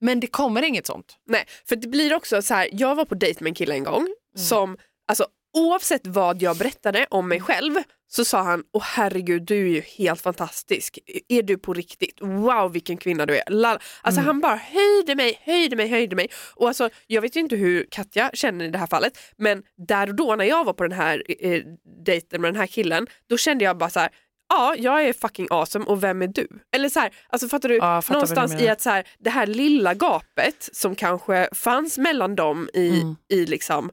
[0.00, 1.16] Men det kommer inget sånt.
[1.26, 3.84] Nej, för det blir också så här, jag var på dejt med en kille en
[3.84, 4.44] gång Mm.
[4.46, 4.76] som,
[5.08, 5.26] alltså
[5.56, 7.74] oavsett vad jag berättade om mig själv
[8.08, 12.72] så sa han, åh herregud du är ju helt fantastisk, är du på riktigt, wow
[12.72, 13.42] vilken kvinna du är.
[13.50, 13.80] Lala.
[14.02, 14.26] Alltså Mm.
[14.26, 16.28] han bara höjde mig, höjde mig, höjde mig.
[16.54, 20.08] Och alltså, jag vet ju inte hur Katja känner i det här fallet, men där
[20.08, 21.62] och då när jag var på den här eh,
[22.06, 24.10] dejten med den här killen, då kände jag bara så här,
[24.48, 26.48] ja jag är fucking awesome och vem är du?
[26.76, 27.76] Eller så här, alltså fattar du?
[27.76, 31.48] Ja, fattar vad du Någonstans i att så här, det här lilla gapet som kanske
[31.54, 33.16] fanns mellan dem i, Mm.
[33.32, 33.90] i liksom,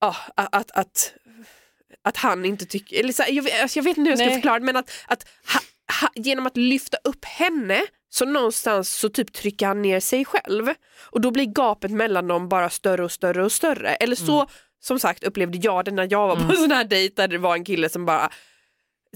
[0.00, 1.12] ja, att, att,
[2.02, 4.34] att, han inte tycker, eller så jag, alltså jag vet inte hur jag ska Nej.
[4.34, 5.60] förklara det, men att, att ha,
[6.00, 7.80] ha, genom att lyfta upp henne
[8.10, 10.68] så någonstans så typ trycker han ner sig själv
[11.10, 13.94] och då blir gapet mellan dem bara större och större och större.
[13.94, 14.48] Eller så Mm.
[14.82, 17.38] som sagt upplevde jag det när jag var på en sån här dejt där det
[17.38, 18.30] var en kille som bara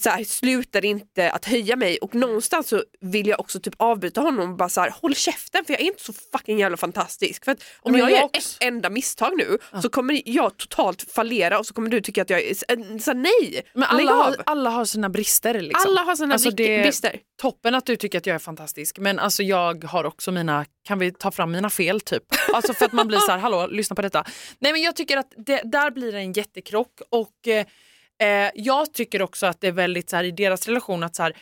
[0.02, 4.20] så här, slutar inte att höja mig och någonstans så vill jag också typ avbryta
[4.20, 7.44] honom och bara så här, håll käften för jag är inte så fucking jävla fantastisk.
[7.44, 10.56] För att om Men jag, jag gör också- ett enda misstag nu så kommer jag
[10.56, 12.64] totalt fallera och så kommer du tycka att jag är så,
[13.10, 15.60] här, nej, Men alla, har, alla har sina brister.
[15.60, 15.90] Liksom.
[15.90, 17.18] Alla har sina Alltså, det- brister.
[17.42, 20.98] Toppen att du tycker att jag är fantastisk men alltså jag har också mina, kan
[20.98, 22.22] vi ta fram mina fel typ?
[22.54, 24.24] Alltså för att man blir så här, hallå lyssna på detta.
[24.58, 27.66] Nej men jag tycker att det, där blir det en jättekrock och eh,
[28.22, 31.22] eh, jag tycker också att det är väldigt så här i deras relation att så
[31.22, 31.36] här,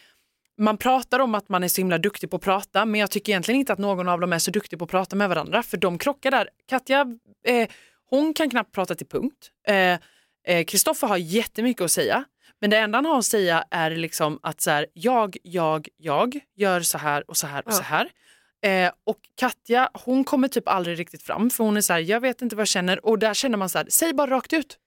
[0.59, 3.33] man pratar om att man är så himla duktig på att prata men jag tycker
[3.33, 5.77] egentligen inte att någon av dem är så duktig på att prata med varandra för
[5.77, 6.49] de krockar där.
[6.69, 7.07] Katja,
[7.47, 7.69] eh,
[8.11, 9.51] hon kan knappt prata till punkt.
[9.69, 9.99] Eh,
[10.47, 12.25] eh, Kristoffer har jättemycket att säga
[12.63, 16.41] men det enda han har att säga är liksom att så här, jag, jag, jag
[16.57, 17.77] gör så här och så här och Ja.
[17.77, 18.11] så här.
[18.65, 22.21] Eh, och Katja, hon kommer typ aldrig riktigt fram för hon är så här, jag
[22.21, 24.79] vet inte vad jag känner och där känner man så här, säg bara rakt ut.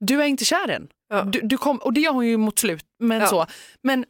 [0.00, 0.88] Du är inte kär än.
[1.16, 1.24] Ja.
[1.24, 2.84] Du, du kom, och det gör hon ju mot slut.
[2.98, 3.26] Men, Ja.
[3.26, 3.46] så.
[3.82, 4.04] men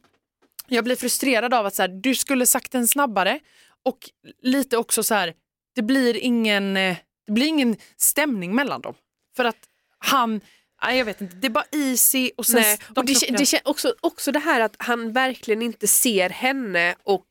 [0.69, 3.41] jag blir frustrerad av att så här, du skulle sagt den snabbare
[3.85, 4.11] och
[4.43, 5.35] lite också så här,
[5.75, 6.97] det blir ingen, eh,
[7.27, 8.95] det blir ingen stämning mellan dem.
[9.37, 10.41] För att han,
[10.83, 12.79] nej, jag vet inte, det är bara easy och sen Nej.
[12.97, 17.27] Och det, det också, också det här att han verkligen inte ser henne och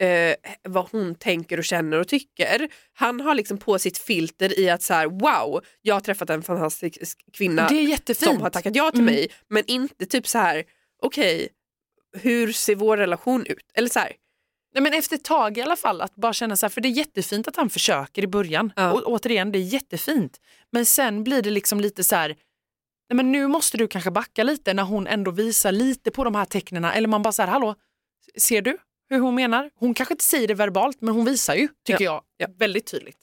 [0.00, 0.34] eh,
[0.68, 2.68] vad hon tänker och känner och tycker.
[2.92, 6.42] Han har liksom på sitt filter i att så här, wow, jag har träffat en
[6.42, 8.32] fantastisk kvinna det är jättefint.
[8.32, 9.14] som har tackat ja till Mm.
[9.14, 10.64] mig men inte typ så här,
[11.02, 11.48] okej,
[12.18, 13.70] hur ser vår relation ut?
[13.74, 14.12] Eller så här,
[14.74, 16.88] Nej, men efter ett tag i alla fall, att bara känna så här, för det
[16.88, 18.72] är jättefint att han försöker i början.
[18.76, 18.92] Ja.
[18.92, 20.40] Och återigen, det är jättefint.
[20.72, 22.28] Men sen blir det liksom lite så här,
[23.08, 26.34] nej, men nu måste du kanske backa lite när hon ändå visar lite på de
[26.34, 26.84] här tecknen.
[26.84, 27.74] Eller man bara så här, hallå,
[28.38, 28.78] ser du
[29.16, 29.70] hur hon menar?
[29.78, 32.46] Hon kanske inte säger det verbalt, men hon visar ju, tycker jag, Ja.
[32.58, 33.16] väldigt tydligt.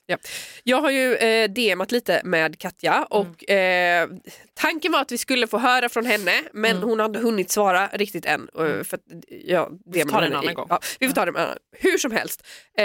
[0.63, 4.09] Jag har ju eh, DMat lite med Katja och eh,
[4.53, 6.89] tanken var att vi skulle få höra från henne men Mm.
[6.89, 8.49] hon hade hunnit svara riktigt än.
[8.59, 10.67] eh, För att, ja, Vi får ta det en annan gång.
[10.69, 11.57] Ja, vi får ta det en annan.
[11.79, 12.43] Hur som helst,
[12.77, 12.83] eh,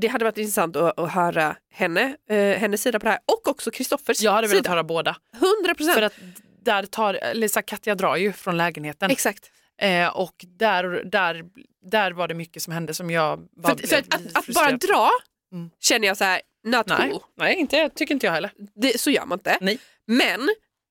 [0.00, 3.48] det hade varit intressant att, att höra henne, eh, hennes sida på det här och
[3.48, 4.70] också Kristoffers Jag hade velat sida.
[4.70, 5.16] höra båda.
[5.32, 5.94] 100 procent.
[5.94, 6.14] För att
[6.64, 9.10] där tar, här, Katja drar ju från lägenheten.
[9.10, 9.50] Exakt.
[9.82, 11.44] Eh, och där, där,
[11.90, 14.70] där var det mycket som hände som jag bara För, blev att, att, att bara
[14.72, 15.10] dra
[15.52, 15.70] Mm.
[15.80, 17.22] känner jag så här, not Nej, cool.
[17.36, 18.50] nej inte, tycker inte jag heller.
[18.74, 19.58] Det, så gör man inte.
[19.60, 19.78] Nej.
[20.06, 20.48] Men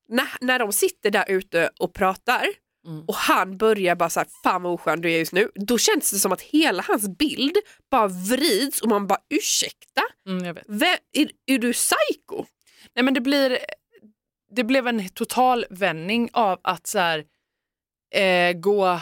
[0.09, 2.45] när, när de sitter där ute och pratar
[2.87, 3.03] Mm.
[3.07, 5.49] och han börjar bara så här, fan vad oskön du är just nu.
[5.55, 7.57] Då känns det som att hela hans bild
[7.91, 10.57] bara vrids och man bara ursäkta, Mm.
[10.67, 12.45] Vem, är, är du psycho?
[12.95, 13.57] Nej, men det, blir,
[14.55, 17.23] det blev en total vändning av att så här,
[18.11, 18.99] eh, gå...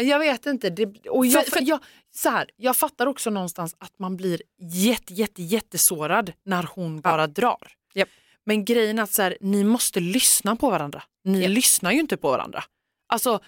[0.00, 0.70] Jag vet inte.
[0.70, 1.80] Det, och jag, För- för- jag,
[2.14, 7.26] så här, jag fattar också någonstans att man blir jätte, jätte, jättesårad när hon bara
[7.26, 7.72] drar.
[7.94, 8.08] Japp.
[8.46, 11.02] Men grejen är att så här, ni måste lyssna på varandra.
[11.24, 11.50] Ni Japp.
[11.50, 12.64] lyssnar ju inte på varandra.
[13.08, 13.40] Alltså,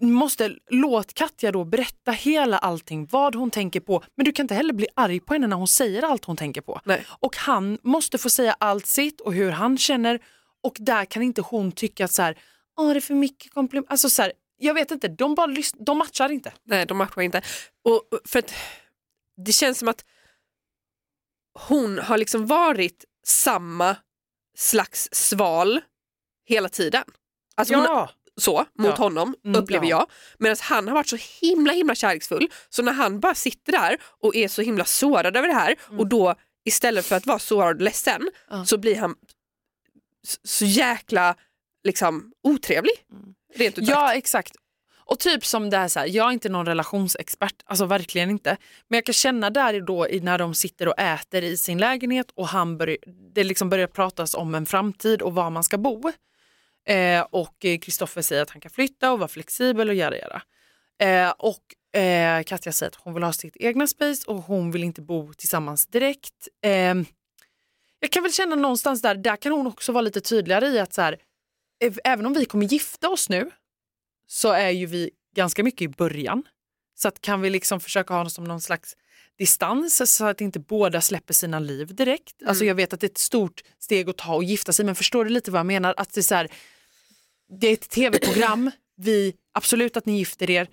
[0.00, 4.02] måste låt Katja då berätta hela allting, vad hon tänker på.
[4.14, 6.60] Men du kan inte heller bli arg på henne när hon säger allt hon tänker
[6.60, 6.80] på.
[6.84, 7.04] Nej.
[7.08, 10.20] Och han måste få säga allt sitt och hur han känner.
[10.62, 12.38] Och där kan inte hon tycka att så här,
[12.80, 13.92] Åh, det är för mycket komplimenter.
[13.92, 16.52] Alltså så här, jag vet inte, de, bara lys- de matchar inte.
[16.64, 17.42] Nej, de matchar inte.
[17.84, 18.54] Och, för att
[19.46, 20.04] det känns som att
[21.68, 23.96] hon har liksom varit samma
[24.56, 25.80] slags sval
[26.48, 27.04] hela tiden.
[27.54, 28.10] Alltså ja.
[28.36, 28.94] så mot Ja.
[28.96, 29.90] honom Mm, upplever ja.
[29.98, 30.06] jag.
[30.38, 34.36] Medan han har varit så himla himla kärleksfull så när han bara sitter där och
[34.36, 37.82] är så himla sårad över det här och då istället för att vara sårad och
[37.82, 38.32] ledsen Mm.
[38.50, 38.64] Ja.
[38.64, 39.14] så blir han
[40.44, 41.34] så jäkla
[41.84, 42.94] liksom otrevlig.
[43.54, 43.98] Rent ut sagt.
[43.98, 44.56] Ja, exakt.
[45.10, 48.56] Och typ som det här, så här, jag är inte någon relationsexpert, alltså verkligen inte.
[48.88, 52.48] Men jag kan känna där då när de sitter och äter i sin lägenhet och
[52.48, 52.96] han börjar,
[53.34, 56.12] det liksom börjar pratas om en framtid och var man ska bo.
[56.88, 60.42] Eh, och Kristoffer säger att han kan flytta och vara flexibel och göra göra.
[61.00, 64.84] Eh, och eh, Katja säger att hon vill ha sitt egna space och hon vill
[64.84, 66.48] inte bo tillsammans direkt.
[66.64, 66.94] Eh,
[68.00, 70.92] jag kan väl känna någonstans där, där kan hon också vara lite tydligare i att
[70.92, 71.16] så här,
[72.04, 73.50] även om vi kommer gifta oss nu
[74.26, 76.42] så är ju vi ganska mycket i början.
[76.94, 78.96] Så att kan vi liksom försöka ha som någon slags
[79.38, 82.42] distans så att inte båda släpper sina liv direkt.
[82.46, 84.94] Alltså jag vet att det är ett stort steg att ta och gifta sig men
[84.94, 85.94] förstår du lite vad jag menar?
[85.96, 86.48] Att det är så här,
[87.60, 90.68] det är ett tv-program, vi, absolut att ni gifter er,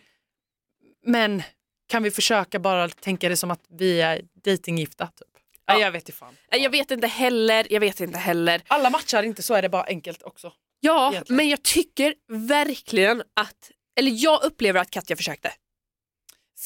[1.05, 1.43] men
[1.87, 5.07] kan vi försöka bara tänka det som att vi är dejtinggifta?
[5.07, 5.27] Typ?
[5.67, 6.35] Nej, jag vet inte fan.
[6.51, 8.61] Jag vet inte heller, jag vet inte heller.
[8.67, 10.53] Alla matchar inte, så är det bara enkelt också.
[10.79, 11.37] Ja, Egentligen.
[11.37, 15.53] men jag tycker verkligen att, eller jag upplever att Katja försökte.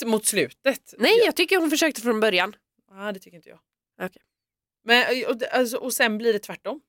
[0.05, 0.93] Mot slutet?
[0.97, 2.55] Nej, jag tycker hon försökte från början.
[2.89, 3.59] Ja, det tycker inte jag.
[4.01, 4.21] Okej.
[4.83, 6.81] Men, och, det- alltså, och sen blir det tvärtom.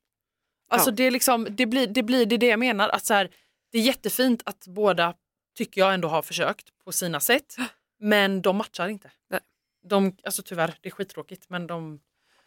[0.71, 0.95] Alltså Ja.
[0.95, 2.89] det, är liksom, det, blir, det blir det, är det jag menar.
[2.89, 3.31] Att så här,
[3.73, 5.15] det är jättefint att båda
[5.57, 7.57] tycker jag ändå har försökt på sina sätt.
[7.99, 9.11] Men de matchar inte.
[9.31, 9.41] Nej.
[9.89, 11.47] De, alltså tyvärr, det är skittråkigt.
[11.51, 12.01] Men de,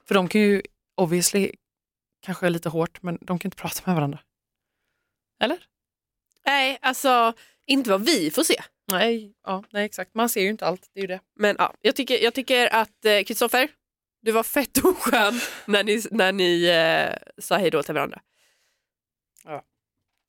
[0.07, 0.61] för de kan ju
[0.95, 1.51] obviously,
[2.21, 4.19] kanske lite hårt, men de kan inte prata med varandra.
[5.39, 5.57] Eller?
[6.45, 7.33] Nej, alltså
[7.65, 8.61] inte vad vi får se.
[8.91, 10.15] Nej, ja, nej exakt.
[10.15, 11.19] Man ser ju inte allt, det är ju det.
[11.35, 13.69] Men ja, jag tycker, jag tycker att eh, Kristoffer,
[14.21, 18.21] du var fett oskön när ni, när ni eh, sa hej då till varandra.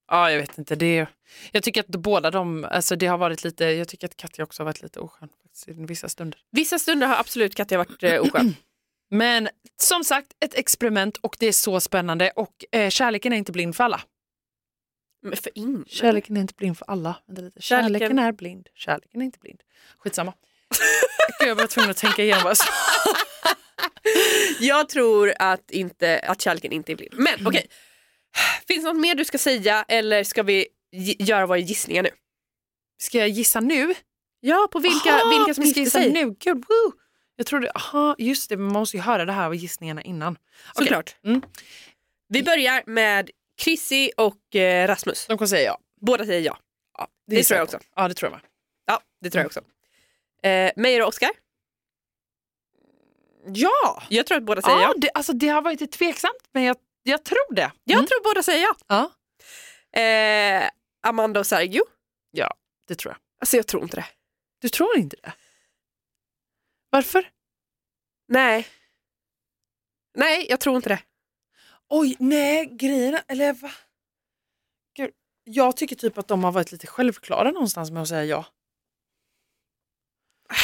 [0.08, 0.76] Ja, jag vet inte.
[0.76, 1.06] Det,
[1.52, 4.62] jag tycker att båda de, alltså det har varit lite, jag tycker att Katja också
[4.62, 5.28] har varit lite oskön
[5.66, 6.40] i vissa stunder.
[6.50, 8.54] Vissa stunder har absolut Katja varit eh, oskön.
[9.10, 13.52] Men som sagt, ett experiment och det är så spännande och eh, kärleken är inte
[13.52, 14.00] blind för alla.
[15.28, 15.84] Men för ingen.
[15.88, 17.16] Kärleken är inte blind för alla.
[17.28, 17.62] Lite.
[17.62, 18.08] Kärleken...
[18.08, 19.60] Kärleken- är blind, kärleken är inte blind.
[19.98, 20.32] Skitsamma.
[21.40, 22.56] Gud, jag var tvungen att tänka igenom vad
[24.60, 27.14] jag tror att, inte, att kärleken inte är blind.
[27.16, 27.66] Men okej,
[28.68, 30.66] finns det något mer du ska säga eller ska vi
[31.18, 32.10] göra våra gissningar nu?
[32.98, 33.94] Ska jag gissa nu?
[34.40, 36.12] Ja, på vilka, Aha, vilka som vi ska gissa sig.
[36.12, 36.36] nu.
[36.40, 36.92] Gud, woo.
[37.36, 40.38] Jag trodde, aha, just det, man måste ju höra det här av gissningarna innan.
[40.74, 41.16] Såklart.
[41.24, 41.42] Mm.
[42.28, 43.30] Vi börjar med
[43.60, 45.26] Chrissy och eh, Rasmus.
[45.26, 45.78] De kommer säga ja.
[46.00, 46.58] Båda säger ja.
[46.98, 47.88] ja Det gissar tror jag också.
[47.96, 48.50] Ja, det tror jag med.
[48.86, 49.60] Ja, det tror jag också.
[50.42, 51.30] Eh, Meyer och Oscar?
[53.54, 54.02] Ja!
[54.08, 54.94] Jag tror att båda säger ja ja.
[54.96, 57.72] det, alltså, det har varit lite tveksamt, men jag, jag tror det.
[57.84, 58.06] Jag Mm.
[58.06, 58.74] tror båda säger ja.
[58.86, 59.10] Ja,
[60.00, 60.70] Eh,
[61.02, 61.82] Amanda och Sergio?
[62.88, 63.18] det tror jag.
[63.40, 64.06] Alltså jag tror inte det.
[64.58, 65.32] Du tror inte det?
[66.90, 67.30] Varför?
[68.28, 68.66] Nej.
[70.14, 71.02] Nej, jag tror inte det.
[71.88, 73.70] Oj, nej, grejerna, eller va?
[74.96, 75.10] Gud,
[75.44, 78.44] jag tycker typ att de har varit lite självklara någonstans med att säga ja.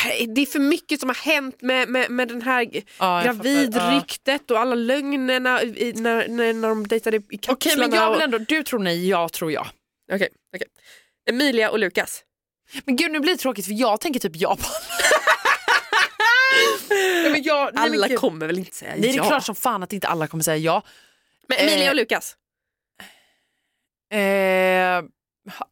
[0.04, 3.26] Nej, Det är för mycket som har hänt med, med, med den här ja fattar.
[3.26, 3.32] Ja.
[3.32, 7.88] gravidryktet och alla lögnerna i, när, när, när de dejtade i Okej, kapslarna.
[7.88, 9.66] men jag vill ändå, du tror nej, jag tror ja.
[10.12, 10.68] Okej, okej.
[11.30, 12.24] Emilia och Lukas.
[12.84, 14.62] Men gud, nu blir det tråkigt för jag tänker typ ja på
[17.24, 19.24] ja, men jag, nej, Alla kommer väl inte säga Nej, det är ja.
[19.24, 20.82] klart som fan att inte alla kommer säga ja.
[21.48, 22.36] Men Emilia Eh, och Lukas.
[24.12, 25.02] Eh,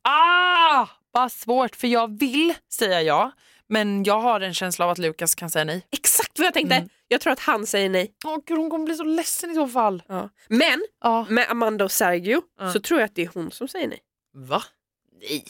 [0.03, 3.33] ah, vad svårt, för jag vill säga ja.
[3.67, 5.87] Men jag har en känsla av att Lukas kan säga nej.
[5.91, 6.75] Exakt vad jag tänkte.
[6.77, 6.89] Mm.
[7.09, 8.15] Jag tror att han säger nej.
[8.25, 10.03] Åh gud, hon kommer bli så ledsen i så fall.
[10.49, 11.27] Men Ja.
[11.29, 12.73] med Amanda och Sergio Ja.
[12.73, 14.01] så tror jag att det är hon som säger nej.
[14.35, 14.63] Va?
[15.21, 15.45] Nej.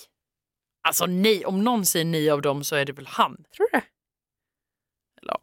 [0.88, 3.44] Alltså nej, om någon säger nej av dem så är det väl han.
[3.56, 3.84] Tror du det?
[5.22, 5.40] Eller ja.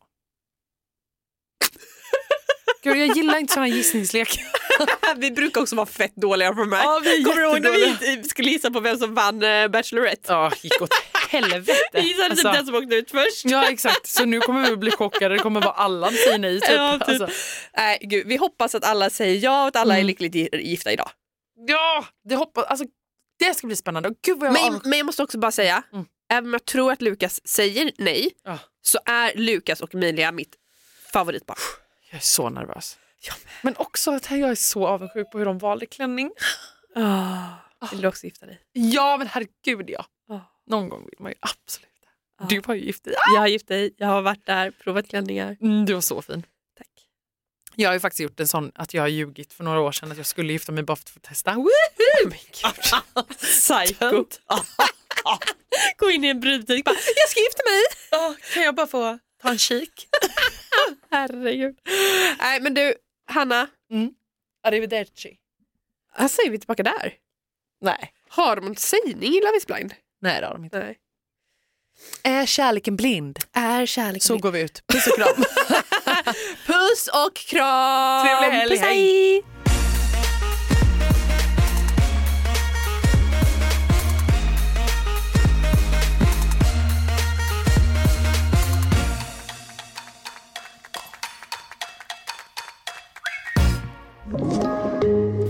[2.94, 4.44] Gud, jag gillar inte såna gissningslekar.
[5.18, 6.80] vi brukar också vara fett dåliga på mig.
[6.84, 7.72] Ja, vi är Kommer du ihåg när
[8.22, 10.34] vi skulle gissa på vem som vann eh, Bachelorette?
[10.34, 10.90] Ja, gick åt
[11.30, 11.74] helvete.
[11.94, 13.46] Vi gissade typ Alltså, den som åkte ut först.
[13.46, 15.36] Ja exakt, så nu kommer vi bli chockade.
[15.36, 16.70] Det kommer vara alla säger nej typ.
[16.72, 17.08] Ja, typ.
[17.22, 17.28] Alltså,
[17.78, 20.08] Nej, gud, vi hoppas att alla säger ja och att alla är Mm.
[20.08, 21.10] lyckligt gi- gifta idag.
[21.68, 22.86] ja, det hoppas, alltså,
[23.40, 24.10] det ska bli spännande.
[24.26, 26.06] Gud vad jag Men, men jag måste också bara säga, Mm.
[26.32, 28.60] även om jag tror att Lukas säger nej, Ja.
[28.82, 30.56] så är Lukas och Emilia mitt
[31.14, 31.58] favoritpar.
[32.10, 32.98] Jag är så nervös.
[33.62, 36.32] Men också att jag är så avundsjuk på hur de valde klänning.
[37.92, 38.62] Vill du också gifta dig?
[38.74, 40.06] Ja men herregud ja.
[40.30, 40.40] Ah.
[40.68, 42.44] Någon gång vill man ju absolut det.
[42.44, 42.48] Ah.
[42.48, 43.14] Du var ju gift dig.
[43.34, 45.58] Jag har gift dig, jag har varit där, provat klänningar.
[45.62, 46.46] Mm, du var så fin.
[46.78, 46.88] Tack.
[47.76, 50.12] Jag har ju faktiskt gjort en sån att jag har ljugit för några år sedan
[50.12, 51.54] att jag skulle gifta mig bara för att testa.
[51.54, 52.32] Woohoo!
[53.38, 54.26] Psycho.
[55.98, 57.84] Gå in i en brudbutik bara, jag ska gifta mig.
[58.54, 60.08] Kan jag bara få ta en kik?
[61.12, 61.76] Herregud.
[62.40, 62.94] Nej men du,
[63.30, 63.68] Hanna,
[64.64, 65.38] Arrivederci.
[66.14, 67.14] alltså är vi tillbaka där.
[67.82, 68.14] Nej.
[68.30, 69.94] Har de en sägning i Love is blind?
[70.22, 70.80] Nej det har de inte.
[70.80, 70.98] Nej.
[72.24, 73.40] Är kärleken blind?
[73.54, 74.84] Är kärlek Så går vi ut.
[74.88, 75.36] Puss och kram.
[76.66, 78.26] Puss och kram!
[78.26, 79.44] Trevlig helg, Puss, hej!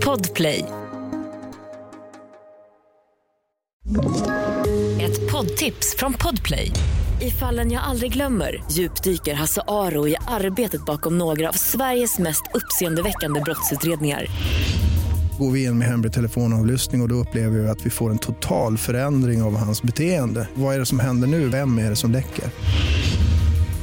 [0.08, 0.64] Podplay.
[5.00, 6.72] Ett poddtips från Podplay.
[7.20, 12.42] I fallen jag aldrig glömmer djupdyker Hasse Aro i arbetet bakom några av Sveriges mest
[12.54, 14.26] uppseendeväckande brottsutredningar.
[15.38, 18.18] Går vi in med hemlig telefonavlyssning och, och då upplever vi att vi får en
[18.18, 20.48] total förändring av hans beteende.
[20.54, 21.48] Vad är det som händer nu?
[21.48, 22.44] Vem är det som läcker?